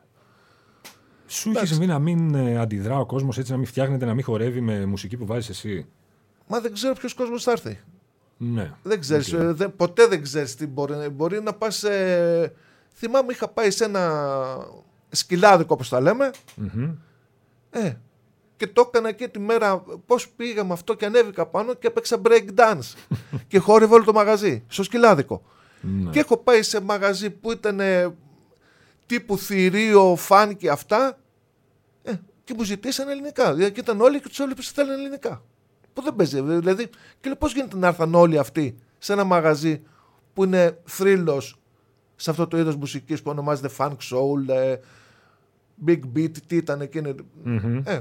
Σου 1.27 1.53
έχει 1.57 1.67
συμβεί 1.67 1.87
να 1.87 1.99
μην 1.99 2.35
ε, 2.35 2.59
αντιδρά 2.59 2.99
ο 2.99 3.07
κόσμος 3.07 3.39
έτσι, 3.39 3.51
να 3.51 3.57
μην 3.57 3.67
φτιάχνεται, 3.67 4.05
να 4.05 4.15
μην 4.15 4.25
χορεύει 4.25 4.61
με 4.61 4.87
μουσική 4.87 5.17
που 5.17 5.27
βάζεις 5.27 5.49
εσύ; 5.49 5.87
Μα 6.47 6.61
δεν 6.61 6.73
ξέρω 6.73 6.95
ποιος 6.95 7.15
κόσμος 7.15 7.43
θα 7.43 7.51
έρθει. 7.51 7.79
Ναι. 8.37 8.73
Δεν 8.83 9.01
ξέρεις, 9.01 9.33
ε, 9.33 9.55
ποτέ 9.77 10.07
δεν 10.07 10.23
ξέρεις 10.23 10.55
τι 10.55 10.67
μπορεί. 10.67 11.09
Μπορεί 11.09 11.43
να 11.43 11.53
πας. 11.53 11.83
Ε, 11.83 12.53
θυμάμαι, 12.99 13.33
είχα 13.33 13.49
πάει 13.49 13.71
σε 13.71 13.85
ένα 13.85 14.67
σκυλάδικο, 15.09 15.75
όπως 15.75 15.89
τα 15.89 16.01
λέμε. 16.01 16.31
Mm-hmm. 16.63 16.95
Ε, 17.71 17.93
και 18.57 18.67
το 18.67 18.85
έκανα 18.87 19.09
εκεί 19.09 19.29
τη 19.29 19.39
μέρα. 19.39 19.83
Πώς 20.07 20.29
πήγα 20.29 20.65
με 20.65 20.73
αυτό 20.73 20.95
και 20.95 21.05
ανέβηκα 21.05 21.47
πάνω 21.47 21.75
και 21.75 21.87
έπαιξα 21.87 22.21
break 22.25 22.47
dance. 22.55 23.17
και 23.49 23.59
χόρευε 23.59 23.95
όλο 23.95 24.05
το 24.05 24.13
μαγαζί, 24.13 24.65
στο 24.69 24.83
σκυλάδικο. 24.83 25.43
Ναι. 25.81 26.11
Και 26.11 26.19
έχω 26.19 26.37
πάει 26.37 26.63
σε 26.63 26.81
μαγαζί 26.81 27.31
που 27.31 27.53
ήταν 27.53 27.81
τύπου 29.07 29.39
θηρίο, 29.39 30.17
φαν 30.17 30.57
και 30.57 30.71
αυτά. 30.71 31.19
Ε, 32.03 32.13
και 32.45 32.55
μου 32.57 32.63
ζητήσαν 32.63 33.09
ελληνικά. 33.09 33.55
Δηλαδή, 33.55 33.73
και 33.73 33.81
ήταν 33.81 34.01
όλοι 34.01 34.21
και 34.21 34.29
τους 34.29 34.39
έβλεπε 34.39 34.63
θέλουν 34.63 34.93
ελληνικά. 34.93 35.43
Που 35.93 36.03
δεν 36.03 36.15
παίζει. 36.17 36.41
Δηλαδή, 36.41 36.87
και 37.21 37.29
λέω 37.29 37.37
πώς 37.37 37.53
γίνεται 37.53 37.77
να 37.77 37.87
έρθαν 37.87 38.15
όλοι 38.15 38.39
αυτοί 38.39 38.79
σε 38.99 39.13
ένα 39.13 39.25
μαγαζί 39.25 39.83
που 40.35 40.45
είναι 40.45 40.79
θρύλος 40.85 41.58
σε 42.21 42.31
αυτό 42.31 42.47
το 42.47 42.59
είδος 42.59 42.77
μουσικής 42.77 43.23
που 43.23 43.31
ονομάζεται 43.31 43.71
funk 43.79 43.97
soul, 44.11 44.49
ε, 44.49 44.77
big 45.87 46.01
beat, 46.17 46.33
τι 46.47 46.57
ήταν 46.57 46.81
εκείνη. 46.81 47.15
Mm-hmm. 47.47 47.83
Ε, 47.85 48.01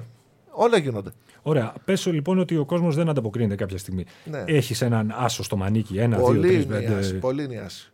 όλα 0.52 0.78
γίνονται. 0.78 1.12
Ωραία. 1.42 1.74
Πέσω 1.86 2.12
λοιπόν 2.12 2.40
ότι 2.40 2.58
ο 2.58 2.66
κόσμος 2.66 2.96
δεν 2.96 3.10
ανταποκρίνεται 3.10 3.56
κάποια 3.56 3.78
στιγμή. 3.78 4.06
Ναι. 4.26 4.44
Έχεις 4.48 4.82
έναν 4.82 5.14
άσο 5.16 5.44
στο 5.44 5.58
μανίκι, 5.58 5.98
ένα, 5.98 6.18
πολύ 6.18 6.48
δύο, 6.48 6.66
τρει, 6.66 6.66
πέντε. 6.66 7.14
Πολύ 7.14 7.48
νοιάση. 7.48 7.92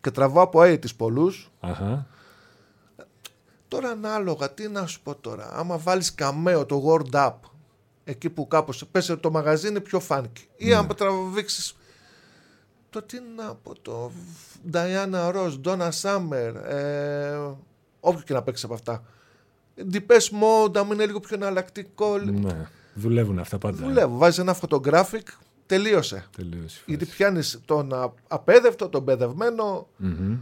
Και 0.00 0.10
τραβάω 0.10 0.44
από 0.44 0.60
AIDS 0.62 0.96
πολλούς. 0.96 1.50
Τώρα 3.68 3.88
ανάλογα, 3.88 4.50
τι 4.50 4.68
να 4.68 4.86
σου 4.86 5.02
πω 5.02 5.14
τώρα. 5.14 5.50
Άμα 5.52 5.78
βάλεις 5.78 6.14
καμέο 6.14 6.66
το 6.66 6.82
Word 6.86 7.14
Up, 7.26 7.34
εκεί 8.04 8.30
που 8.30 8.48
κάπως 8.48 8.84
πέσει 8.90 9.16
το 9.16 9.30
μαγαζί 9.30 9.68
είναι 9.68 9.80
πιο 9.80 10.00
funky. 10.08 10.46
Ή 10.56 10.68
ναι. 10.68 10.74
αν 10.74 10.88
τραβήξεις. 10.96 11.74
Το 12.90 13.02
τι 13.02 13.18
να 13.36 13.54
πω, 13.54 13.72
το 13.82 14.10
Diana 14.72 15.32
Ross, 15.34 15.60
Donna 15.64 15.88
Summer, 16.02 16.54
ε, 16.68 17.38
όποιο 18.00 18.22
και 18.24 18.32
να 18.32 18.42
παίξει 18.42 18.64
από 18.64 18.74
αυτά. 18.74 19.02
Deepest 19.92 20.30
Mode, 20.40 20.76
αν 20.76 20.90
είναι 20.90 21.06
λίγο 21.06 21.20
πιο 21.20 21.36
εναλλακτικό. 21.36 22.18
Ναι, 22.18 22.68
δουλεύουν 22.94 23.38
αυτά 23.38 23.58
πάντα. 23.58 23.86
Δουλεύουν. 23.86 24.18
Βάζεις 24.18 24.38
ένα 24.38 24.56
photographic, 24.60 25.22
τελείωσε. 25.66 26.26
τελείωσε 26.36 26.82
Γιατί 26.86 27.06
πιάνεις 27.06 27.60
τον 27.64 28.14
απέδευτο, 28.28 28.88
τον 28.88 29.04
παιδευμένο. 29.04 29.86
Mm-hmm. 30.04 30.38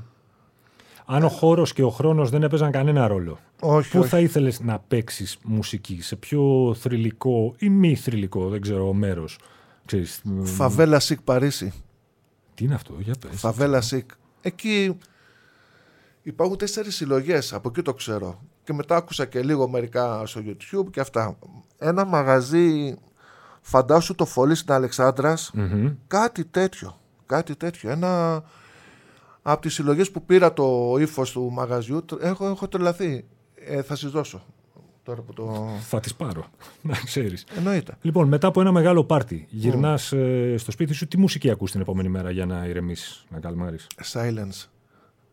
Αν 1.06 1.22
ο 1.24 1.28
χώρος 1.28 1.72
και 1.72 1.82
ο 1.82 1.90
χρόνος 1.90 2.30
δεν 2.30 2.42
έπαιζαν 2.42 2.70
κανένα 2.70 3.06
ρόλο, 3.06 3.38
όχι, 3.61 3.98
πού 3.98 4.04
θα 4.04 4.20
ήθελες 4.20 4.61
να 4.61 4.78
παίξεις 4.78 5.38
μουσική, 5.44 6.02
σε 6.02 6.16
πιο 6.16 6.74
θρηλυκό 6.78 7.54
ή 7.58 7.68
μη 7.68 7.94
θρηλυκό, 7.96 8.48
δεν 8.48 8.61
ξέρω, 8.61 8.92
μέρος. 8.92 9.38
Favela 10.42 11.01
Chic 11.01 11.20
Παρίσι. 11.20 11.72
Τι 12.59 12.64
είναι 12.64 12.75
αυτό, 12.75 12.94
για 12.99 13.14
πες. 13.21 13.40
Favela 13.40 13.81
Chic. 13.81 14.11
Εκεί 14.40 14.99
υπάρχουν 16.23 16.57
τέσσερις 16.57 16.97
συλλογές, 16.97 17.53
από 17.53 17.68
εκεί 17.68 17.83
το 17.83 17.94
ξέρω. 17.94 18.40
Και 18.64 18.73
μετά 18.73 18.97
άκουσα 18.97 19.25
και 19.27 19.42
λίγο 19.42 19.68
μερικά 19.68 20.27
στο 20.27 20.40
YouTube 20.44 20.90
και 20.90 21.01
αυτά. 21.01 21.38
Ένα 21.79 22.05
μαγαζί, 22.05 22.97
φαντάσου 23.61 24.14
το 24.14 24.25
φωλή 24.25 24.55
στην 24.55 24.73
Αλεξάνδρας 24.72 25.53
κάτι 26.07 26.44
τέτοιο. 26.44 27.01
Κάτι 27.27 27.57
τέτοιο. 27.57 27.90
Ένα 27.90 28.42
από 29.42 29.61
τις 29.61 29.75
συλλογές 29.75 30.11
που 30.11 30.25
πήρα 30.25 30.53
το 30.53 30.97
ύφος 30.99 31.33
του 31.33 31.51
μαγαζιού, 31.53 32.05
έχω, 32.21 32.47
έχω 32.49 32.68
τρελαθεί. 32.68 33.25
Ε, 33.55 33.83
θα 33.83 33.97
σας 33.97 34.11
δώσω. 34.11 34.44
Τώρα 35.09 35.21
που 35.21 35.33
το... 35.33 35.68
Θα 35.81 36.01
τις 36.01 36.14
πάρω, 36.14 36.44
να 36.83 36.94
ξέρεις. 37.05 37.47
Εννοείται. 37.57 37.97
Λοιπόν, 38.01 38.29
μετά 38.29 38.47
από 38.47 38.61
ένα 38.61 38.73
μεγάλο 38.73 39.05
πάρτι, 39.05 39.47
γυρνάς 39.51 40.12
ε, 40.12 40.55
στο 40.59 40.71
σπίτι 40.71 40.92
σου, 40.92 41.09
τι 41.09 41.18
μουσική 41.18 41.51
ακούς 41.51 41.71
την 41.71 41.81
επόμενη 41.81 42.09
μέρα 42.09 42.31
για 42.31 42.47
να 42.47 42.66
ηρεμήσεις, 42.66 43.25
να 43.31 43.40
καλμάρεις; 43.40 43.87
Silence. 44.12 44.68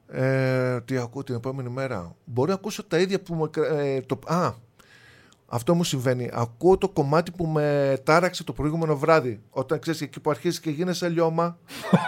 Ε, 0.08 0.82
τι 0.82 0.98
ακούω 0.98 1.24
την 1.24 1.36
επόμενη 1.36 1.70
μέρα; 1.70 2.16
Μπορεί 2.26 2.50
να 2.50 2.56
ακούσω 2.56 2.84
τα 2.84 3.00
ίδια 3.00 3.22
που 3.22 3.34
μου. 3.34 3.50
Ε, 3.76 4.02
το, 4.02 4.20
α, 4.26 4.54
αυτό 5.46 5.76
μου 5.76 5.84
συμβαίνει. 5.84 6.30
Ακούω 6.34 6.78
το 6.78 6.90
κομμάτι 6.90 7.32
που 7.32 7.46
με 7.46 7.98
τάραξε 8.04 8.44
το 8.44 8.54
προηγούμενο 8.54 8.98
βράδυ. 8.98 9.42
Όταν 9.50 9.80
ξέρεις 9.80 10.02
εκεί 10.02 10.20
που 10.20 10.30
αρχίζει 10.30 10.60
και 10.60 10.70
γίνεσαι 10.70 11.10
λιώμα. 11.10 11.58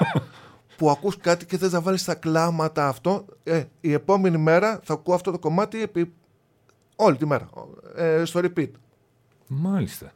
που 0.77 0.89
ακούς 0.89 1.17
κάτι 1.17 1.45
και 1.45 1.57
θες 1.57 1.71
να 1.71 1.81
βάλεις 1.81 2.03
τα 2.03 2.15
κλάματα 2.15 2.87
αυτό, 2.87 3.25
ε, 3.43 3.63
η 3.81 3.93
επόμενη 3.93 4.37
μέρα 4.37 4.79
θα 4.83 4.93
ακούω 4.93 5.15
αυτό 5.15 5.31
το 5.31 5.39
κομμάτι 5.39 5.81
επί... 5.81 6.13
όλη 6.99 7.17
τη 7.17 7.25
μέρα, 7.25 7.49
ε, 7.95 8.25
στο 8.25 8.39
repeat. 8.43 8.69
Μάλιστα. 9.47 10.11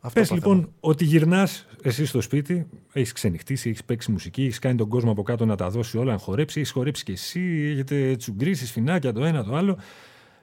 Αυτό 0.00 0.20
Πες 0.20 0.30
λοιπόν 0.30 0.72
ότι 0.80 1.04
γυρνάς 1.04 1.66
εσύ 1.82 2.06
στο 2.06 2.20
σπίτι, 2.20 2.66
έχεις 2.92 3.12
ξενυχτήσει, 3.12 3.68
έχεις 3.68 3.84
παίξει 3.84 4.10
μουσική, 4.10 4.42
έχεις 4.42 4.58
κάνει 4.58 4.76
τον 4.76 4.88
κόσμο 4.88 5.10
από 5.10 5.22
κάτω 5.22 5.46
να 5.46 5.56
τα 5.56 5.70
δώσει 5.70 5.98
όλα, 5.98 6.12
να 6.12 6.18
χορέψει, 6.18 6.60
έχεις 6.60 6.72
χορέψει 6.72 7.04
και 7.04 7.12
εσύ, 7.12 7.70
έχετε 7.72 8.16
τσουγκρίσει, 8.16 8.64
φινάκια 8.64 9.12
το 9.12 9.24
ένα 9.24 9.44
το 9.44 9.56
άλλο. 9.56 9.78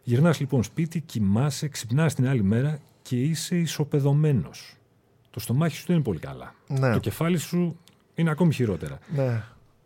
Γυρνάς 0.03 0.39
λοιπόν 0.39 0.63
σπίτι, 0.63 1.01
κοιμάσαι, 1.01 1.67
ξυπνάς 1.67 2.13
την 2.13 2.27
άλλη 2.27 2.43
μέρα 2.43 2.79
και 3.01 3.21
είσαι 3.21 3.57
ισοπεδωμένος. 3.57 4.75
Το 5.29 5.39
στομάχι 5.39 5.75
σου 5.75 5.83
δεν 5.87 5.95
είναι 5.95 6.05
πολύ 6.05 6.19
καλά. 6.19 6.55
Ναι. 6.67 6.91
Το 6.91 6.99
κεφάλι 6.99 7.37
σου 7.37 7.79
είναι 8.15 8.29
ακόμη 8.29 8.53
χειρότερα. 8.53 8.99
Ναι. 9.15 9.43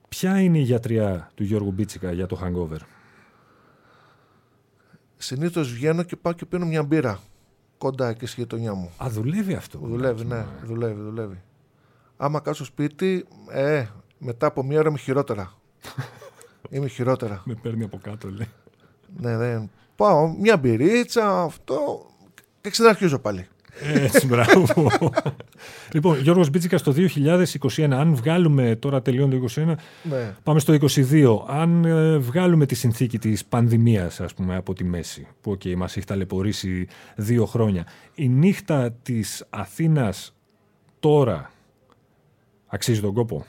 Ποια 0.09 0.41
είναι 0.41 0.57
η 0.57 0.61
γιατριά 0.61 1.31
του 1.35 1.43
Γιώργου 1.43 1.71
Μπίτσικα 1.71 2.11
για 2.11 2.25
το 2.25 2.39
hangover; 2.43 2.79
Συνήθως 5.21 5.73
βγαίνω 5.73 6.03
και 6.03 6.15
πάω 6.15 6.33
και 6.33 6.45
πίνω 6.45 6.65
μια 6.65 6.83
μπύρα 6.83 7.19
κοντά 7.77 8.13
και 8.13 8.25
στη 8.25 8.41
γειτονιά 8.41 8.73
μου. 8.73 8.91
Α, 9.03 9.07
δουλεύει 9.09 9.53
αυτό. 9.53 9.79
Δουλεύει, 9.79 10.25
ναι, 10.25 10.45
δουλεύει, 10.65 11.01
δουλεύει. 11.01 11.41
Άμα 12.17 12.39
κάτσω 12.39 12.65
σπίτι, 12.65 13.25
ε, 13.49 13.85
μετά 14.17 14.47
από 14.47 14.63
μία 14.63 14.79
ώρα 14.79 14.89
είμαι 14.89 14.97
χειρότερα. 14.97 15.53
είμαι 16.69 16.87
χειρότερα. 16.87 17.41
Με 17.45 17.53
παίρνει 17.53 17.83
από 17.83 17.97
κάτω, 17.97 18.29
λέει. 18.29 18.47
ναι, 19.17 19.37
ναι. 19.37 19.69
Πάω 19.95 20.27
μια 20.27 20.57
μπυρίτσα, 20.57 21.41
αυτό 21.41 22.05
και 22.61 22.69
ξαναρχίζω 22.69 23.19
πάλι. 23.19 23.47
Έτσι, 23.79 24.27
μπράβο. 24.27 24.91
λοιπόν, 25.93 26.19
Γιώργος 26.19 26.49
Μπίτσικα 26.49 26.79
το 26.79 26.93
2021, 27.77 27.91
αν 27.91 28.15
βγάλουμε, 28.15 28.75
τώρα 28.75 29.01
τελειώνει 29.01 29.39
το 29.39 29.47
2021, 29.55 29.75
ναι. 30.03 30.35
πάμε 30.43 30.59
στο 30.59 30.77
2022, 30.95 31.43
αν 31.47 31.85
ε, 31.85 32.17
βγάλουμε 32.17 32.65
τη 32.65 32.75
συνθήκη 32.75 33.19
της 33.19 33.45
πανδημίας, 33.45 34.19
ας 34.19 34.33
πούμε, 34.33 34.55
από 34.55 34.73
τη 34.73 34.83
μέση, 34.83 35.27
που 35.41 35.51
okay, 35.51 35.75
μας 35.75 35.97
έχει 35.97 36.05
ταλαιπωρήσει 36.05 36.87
δύο 37.15 37.45
χρόνια, 37.45 37.85
η 38.15 38.29
νύχτα 38.29 38.91
της 38.91 39.45
Αθήνας 39.49 40.35
τώρα 40.99 41.51
αξίζει 42.67 43.01
τον 43.01 43.13
κόπο; 43.13 43.45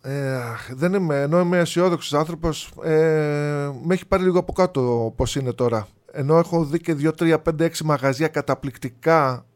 Ε, 0.00 0.38
δεν 0.70 0.94
είμαι, 0.94 1.20
ενώ 1.20 1.40
είμαι 1.40 1.58
αισιόδοξος 1.58 2.14
άνθρωπος, 2.14 2.70
ε, 2.82 3.70
με 3.82 3.94
έχει 3.94 4.06
πάρει 4.06 4.22
λίγο 4.22 4.38
από 4.38 4.52
κάτω 4.52 5.12
πώς 5.16 5.36
είναι 5.36 5.52
τώρα 5.52 5.88
ενώ 6.18 6.38
έχω 6.38 6.64
δει 6.64 6.80
και 6.80 6.96
2, 6.98 7.10
3, 7.18 7.36
5, 7.42 7.60
6 7.60 7.80
μαγαζιά 7.84 8.28
καταπληκτικά, 8.28 9.46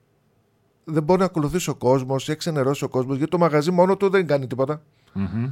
δεν 0.84 1.02
μπορεί 1.02 1.18
να 1.18 1.24
ακολουθήσει 1.24 1.70
ο 1.70 1.74
κόσμος 1.74 2.28
ή 2.28 2.36
ξενερώσει 2.36 2.84
ο 2.84 2.88
κόσμος, 2.88 3.16
γιατί 3.16 3.30
το 3.30 3.38
μαγαζί 3.38 3.70
μόνο 3.70 3.96
του 3.96 4.10
δεν 4.10 4.26
κάνει 4.26 4.46
τίποτα. 4.46 4.82
Mm-hmm. 5.14 5.50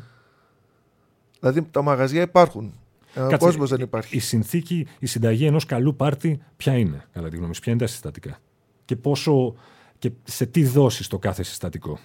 Δηλαδή 1.40 1.62
τα 1.62 1.82
μαγαζιά 1.82 2.22
υπάρχουν. 2.22 2.72
Ο 3.16 3.36
κόσμος 3.36 3.70
δεν 3.70 3.80
υπάρχει. 3.80 4.16
Η 4.16 4.18
συνθήκη, 4.18 4.86
η 4.98 5.06
συνταγή 5.06 5.46
ενός 5.46 5.64
καλού 5.64 5.96
πάρτι, 5.96 6.40
ποια 6.56 6.78
είναι, 6.78 7.04
κατά 7.12 7.28
τη 7.28 7.36
γνώμη 7.36 7.54
σου, 7.54 7.60
ποια 7.60 7.72
είναι 7.72 7.80
τα 7.80 7.86
συστατικά; 7.86 8.38
Και, 8.84 8.96
πόσο, 8.96 9.54
και 9.98 10.12
σε 10.24 10.46
τι 10.46 10.64
δώσεις 10.64 11.06
το 11.06 11.18
κάθε 11.18 11.42
συστατικό; 11.42 11.98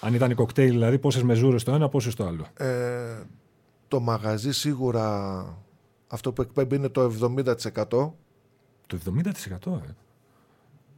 Αν 0.00 0.14
ήταν 0.14 0.34
κοκτέιλ, 0.34 0.70
δηλαδή, 0.70 0.98
πόσες 0.98 1.22
μεζούρες 1.22 1.62
το 1.62 1.72
ένα, 1.72 1.88
πόσες 1.88 2.14
το 2.14 2.26
άλλο; 2.26 2.46
Ε, 2.56 3.22
το 3.88 4.00
μαγαζί 4.00 4.52
σίγουρα 4.52 5.44
αυτό 6.12 6.32
που 6.32 6.42
εκπέμπει 6.42 6.76
είναι 6.76 6.88
το 6.88 7.12
70%. 7.20 7.54
Το 8.86 8.98
70% 9.66 9.72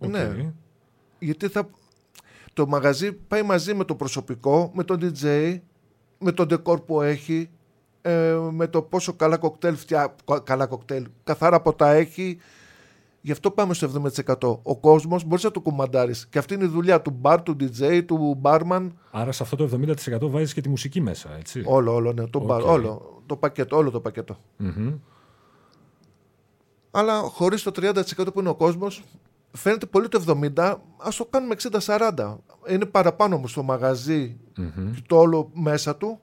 ε. 0.01 0.07
Ναι. 0.07 0.53
Γιατί 1.19 1.49
θα... 1.49 1.69
το 2.53 2.67
μαγαζί 2.67 3.13
πάει 3.13 3.43
μαζί 3.43 3.75
με 3.75 3.85
το 3.85 3.95
προσωπικό, 3.95 4.71
με 4.75 4.85
τον 4.85 4.99
DJ, 5.03 5.59
με 6.19 6.33
το 6.33 6.49
ντεκόρ 6.51 6.85
που 6.85 7.01
έχει. 7.01 7.49
ε, 8.03 8.39
με 8.51 8.67
το 8.67 8.83
πόσο 8.83 9.13
καλά 9.13 9.37
κοκτέιλ, 9.37 9.77
φτιά, 9.77 10.15
καλά 10.43 10.67
κοκτέιλ 10.67 11.07
καθαρά 11.25 11.61
ποτά 11.61 11.91
έχει. 11.91 12.39
Γι' 13.21 13.33
αυτό 13.33 13.51
πάμε 13.51 13.75
στο 13.75 14.03
70%. 14.27 14.59
Ο 14.63 14.77
κόσμος 14.77 15.25
μπορείς 15.25 15.45
να 15.45 15.51
το 15.51 15.61
κουμαντάρεις. 15.61 16.27
Και 16.27 16.39
αυτή 16.39 16.55
είναι 16.55 16.65
η 16.65 16.69
δουλειά 16.69 17.03
του 17.03 17.11
μπαρ, 17.11 17.43
του 17.43 17.57
DJ, 17.61 18.03
του 18.07 18.41
μπάρμαν. 18.43 18.89
Άρα 19.11 19.33
σε 19.33 19.43
αυτό 19.43 19.57
το 19.57 19.69
70% 20.15 20.31
βάζεις 20.31 20.55
και 20.55 20.61
τη 20.61 20.69
μουσική 20.69 21.01
μέσα, 21.01 21.37
έτσι. 21.39 21.63
Όλο, 21.67 21.95
όλο, 21.95 22.13
ναι. 22.13 22.27
Το, 22.27 22.39
Οκ. 22.39 22.45
μπαρ, 22.45 22.63
όλο, 22.63 23.14
το 23.27 23.37
πακέτο, 23.37 23.77
όλο 23.77 23.91
το 23.91 24.01
πακέτο. 24.01 24.37
Μμμ. 24.57 24.95
Αλλά 26.91 27.21
χωρίς 27.21 27.63
το 27.63 27.71
30% 27.71 28.03
που 28.33 28.41
είναι 28.41 28.49
ο 28.49 28.55
κόσμος, 28.55 29.05
φαίνεται 29.53 29.87
πολύ 29.87 30.09
το 30.09 30.25
70%. 30.27 30.59
Α 30.97 31.09
το 31.17 31.25
κάνουμε 31.31 31.55
60-40. 31.87 32.37
Είναι 32.69 32.85
παραπάνω 32.87 33.35
όμως 33.35 33.53
το 33.53 33.63
μαγαζί 33.63 34.37
Μμμ. 34.57 34.93
και 34.93 35.03
το 35.07 35.19
όλο 35.19 35.51
μέσα 35.55 35.97
του. 35.97 36.19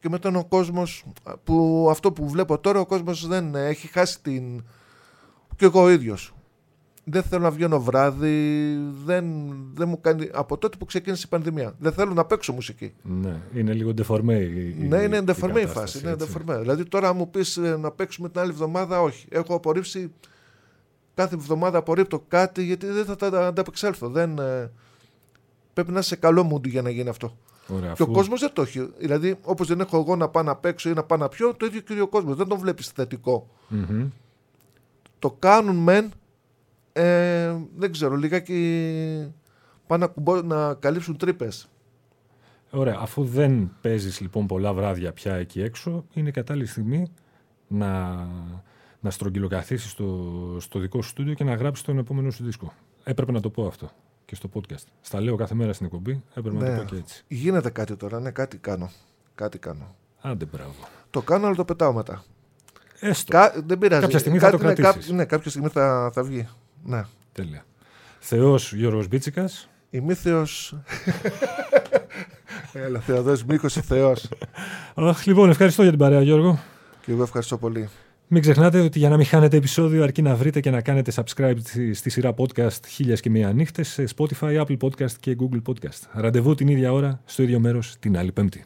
Και 0.00 0.08
μετά 0.08 0.28
είναι 0.28 0.38
ο 0.38 0.44
κόσμος 0.44 1.04
που 1.44 1.86
αυτό 1.90 2.12
που 2.12 2.28
βλέπω 2.28 2.58
τώρα, 2.58 2.80
ο 2.80 2.86
κόσμος 2.86 3.26
δεν 3.26 3.54
έχει 3.54 3.86
χάσει 3.86 4.20
την. 4.22 4.64
και 5.56 5.64
εγώ 5.64 5.82
ο 5.82 5.90
ίδιος. 5.90 6.34
Δεν 7.08 7.22
θέλω 7.22 7.42
να 7.42 7.50
βγαίνω 7.50 7.80
βράδυ. 7.80 8.76
Δεν, 9.04 9.24
δεν 9.74 9.88
μου 9.88 10.00
κάνει. 10.00 10.28
Από 10.32 10.58
τότε 10.58 10.76
που 10.76 10.84
ξεκίνησε 10.84 11.22
η 11.26 11.28
πανδημία. 11.28 11.74
Δεν 11.78 11.92
θέλω 11.92 12.12
να 12.12 12.24
παίξω 12.24 12.52
μουσική. 12.52 12.92
Ναι, 13.02 13.40
είναι 13.54 13.72
λίγο 13.72 13.94
ντεφορμέ 13.94 14.34
η, 14.34 14.76
η- 14.80 14.86
ναι, 14.88 14.96
είναι 15.02 15.16
εντεφορμέ 15.16 15.60
η 15.60 15.62
κατάσταση, 15.62 15.92
φάση. 15.92 15.98
Είναι 16.04 16.10
έτσι. 16.12 16.24
εντεφορμέ. 16.24 16.58
Δηλαδή 16.60 16.84
τώρα, 16.84 17.08
αν 17.08 17.16
μου 17.16 17.30
πεις 17.30 17.56
να 17.56 17.90
παίξουμε 17.90 18.28
την 18.28 18.40
άλλη 18.40 18.50
εβδομάδα, 18.50 19.00
όχι. 19.02 19.26
Έχω 19.30 19.54
απορρίψει. 19.54 20.12
Κάθε 21.14 21.34
εβδομάδα 21.34 21.78
απορρίπτω 21.78 22.24
κάτι 22.28 22.64
γιατί 22.64 22.86
δεν 22.86 23.04
θα 23.04 23.16
τα 23.16 23.46
ανταπεξέλθω. 23.46 24.08
Δεν, 24.08 24.38
ε, 24.38 24.70
πρέπει 25.72 25.90
να 25.92 25.98
είσαι 25.98 26.08
σε 26.08 26.16
καλό 26.16 26.50
mood 26.54 26.66
για 26.68 26.82
να 26.82 26.90
γίνει 26.90 27.08
αυτό. 27.08 27.36
Ωραία, 27.68 27.92
Και 27.92 28.02
ο 28.02 28.04
αφού- 28.04 28.14
κόσμος 28.14 28.40
δεν 28.40 28.50
το 28.52 28.62
έχει. 28.62 28.88
Δηλαδή, 28.98 29.36
όπως 29.42 29.66
δεν 29.68 29.80
έχω 29.80 29.98
εγώ 29.98 30.16
να 30.16 30.28
πάω 30.28 30.42
να 30.42 30.56
παίξω 30.56 30.88
ή 30.88 30.92
να 30.92 31.02
πάω 31.02 31.18
να 31.18 31.28
πιω, 31.28 31.54
το 31.54 31.66
ίδιο 31.66 31.80
και 31.80 32.00
ο 32.00 32.08
κόσμος. 32.08 32.36
Δεν 32.36 32.46
τον 32.48 32.58
βλέπεις 32.58 32.88
θετικό. 32.88 33.48
Μμμ. 33.68 34.08
Το 35.18 35.30
κάνουν 35.38 35.76
μεν. 35.76 36.10
Ε, 36.98 37.56
δεν 37.76 37.92
ξέρω, 37.92 38.14
λιγάκι 38.14 39.32
πάνε 39.86 40.04
να, 40.04 40.12
κουμπώ, 40.12 40.42
να 40.42 40.74
καλύψουν 40.74 41.16
τρύπες. 41.16 41.68
Ωραία, 42.70 42.96
αφού 43.00 43.24
δεν 43.24 43.70
παίζεις 43.80 44.20
λοιπόν 44.20 44.46
πολλά 44.46 44.72
βράδια 44.72 45.12
πια 45.12 45.34
εκεί 45.34 45.62
έξω, 45.62 46.04
είναι 46.12 46.30
κατάλληλη 46.30 46.66
στιγμή 46.66 47.12
να, 47.66 48.14
να 49.00 49.10
στρογγυλοκαθίσεις 49.10 49.90
στο, 49.90 50.56
στο 50.60 50.78
δικό 50.78 51.02
σου 51.02 51.08
στούντιο 51.08 51.34
και 51.34 51.44
να 51.44 51.54
γράψεις 51.54 51.84
τον 51.84 51.98
επόμενο 51.98 52.30
σου 52.30 52.44
δίσκο. 52.44 52.72
Έπρεπε 53.04 53.32
να 53.32 53.40
το 53.40 53.50
πω 53.50 53.66
αυτό 53.66 53.90
και 54.24 54.34
στο 54.34 54.50
podcast. 54.54 54.84
Στα 55.00 55.20
λέω 55.20 55.36
κάθε 55.36 55.54
μέρα 55.54 55.72
στην 55.72 55.86
εκπομπή, 55.86 56.22
έπρεπε 56.34 56.56
να 56.58 56.68
Ναι. 56.70 56.76
το 56.76 56.82
πω 56.82 56.88
και 56.88 56.96
έτσι. 56.96 57.24
Γίνεται 57.28 57.70
κάτι 57.70 57.96
τώρα, 57.96 58.20
ναι, 58.20 58.30
κάτι 58.30 58.56
κάνω. 58.56 58.90
Κάτι 59.34 59.58
κάνω. 59.58 59.94
Άντε, 60.20 60.44
μπράβο. 60.44 60.74
Το 61.10 61.22
κάνω, 61.22 61.46
αλλά 61.46 61.54
το 61.56 61.64
πετάω 61.64 61.92
μετά. 61.92 62.24
Έστω. 63.00 63.32
Κα, 63.32 63.54
δεν 63.66 63.78
πειράζει. 63.78 64.00
Κάποια 64.02 64.18
στιγμή 64.18 64.38
θα 64.38 64.50
το 64.50 64.58
ναι, 64.66 64.72
κρατήσεις. 64.72 65.10
ναι, 65.10 65.24
κάποια 65.24 65.50
στιγμή 65.50 65.68
θα, 65.68 66.10
θα 66.12 66.22
βγει. 66.22 66.48
Ναι. 66.86 67.04
Τέλεια. 67.32 67.64
Θεός 68.18 68.72
Γιώργος 68.72 69.08
Μπίτσικας. 69.08 69.68
Ημίθεος... 69.90 70.74
Έλα, 72.72 73.00
Θεοδός 73.00 73.44
Μίκος, 73.44 73.72
Θεός. 73.72 74.28
Αχ, 74.94 75.26
λοιπόν, 75.26 75.50
ευχαριστώ 75.50 75.82
για 75.82 75.90
την 75.90 76.00
παρέα, 76.00 76.22
Γιώργο. 76.22 76.58
Και 77.04 77.12
εγώ 77.12 77.22
ευχαριστώ 77.22 77.58
πολύ. 77.58 77.88
Μην 78.28 78.42
ξεχνάτε 78.42 78.80
ότι 78.80 78.98
για 78.98 79.08
να 79.08 79.16
μην 79.16 79.26
χάνετε 79.26 79.56
επεισόδιο 79.56 80.02
αρκεί 80.02 80.22
να 80.22 80.34
βρείτε 80.34 80.60
και 80.60 80.70
να 80.70 80.80
κάνετε 80.80 81.12
subscribe 81.14 81.56
στη, 81.64 81.94
στη 81.94 82.10
σειρά 82.10 82.34
podcast 82.36 82.86
χίλιας 82.86 83.20
και 83.20 83.30
μία 83.30 83.52
νύχτες 83.52 83.88
σε 83.88 84.04
Spotify, 84.16 84.64
Apple 84.64 84.76
Podcast 84.80 85.12
και 85.20 85.36
Google 85.40 85.62
Podcast. 85.68 86.00
Ραντεβού 86.12 86.54
την 86.54 86.68
ίδια 86.68 86.92
ώρα, 86.92 87.20
στο 87.24 87.42
ίδιο 87.42 87.60
μέρος, 87.60 87.96
την 88.00 88.18
άλλη 88.18 88.32
πέμπτη. 88.32 88.64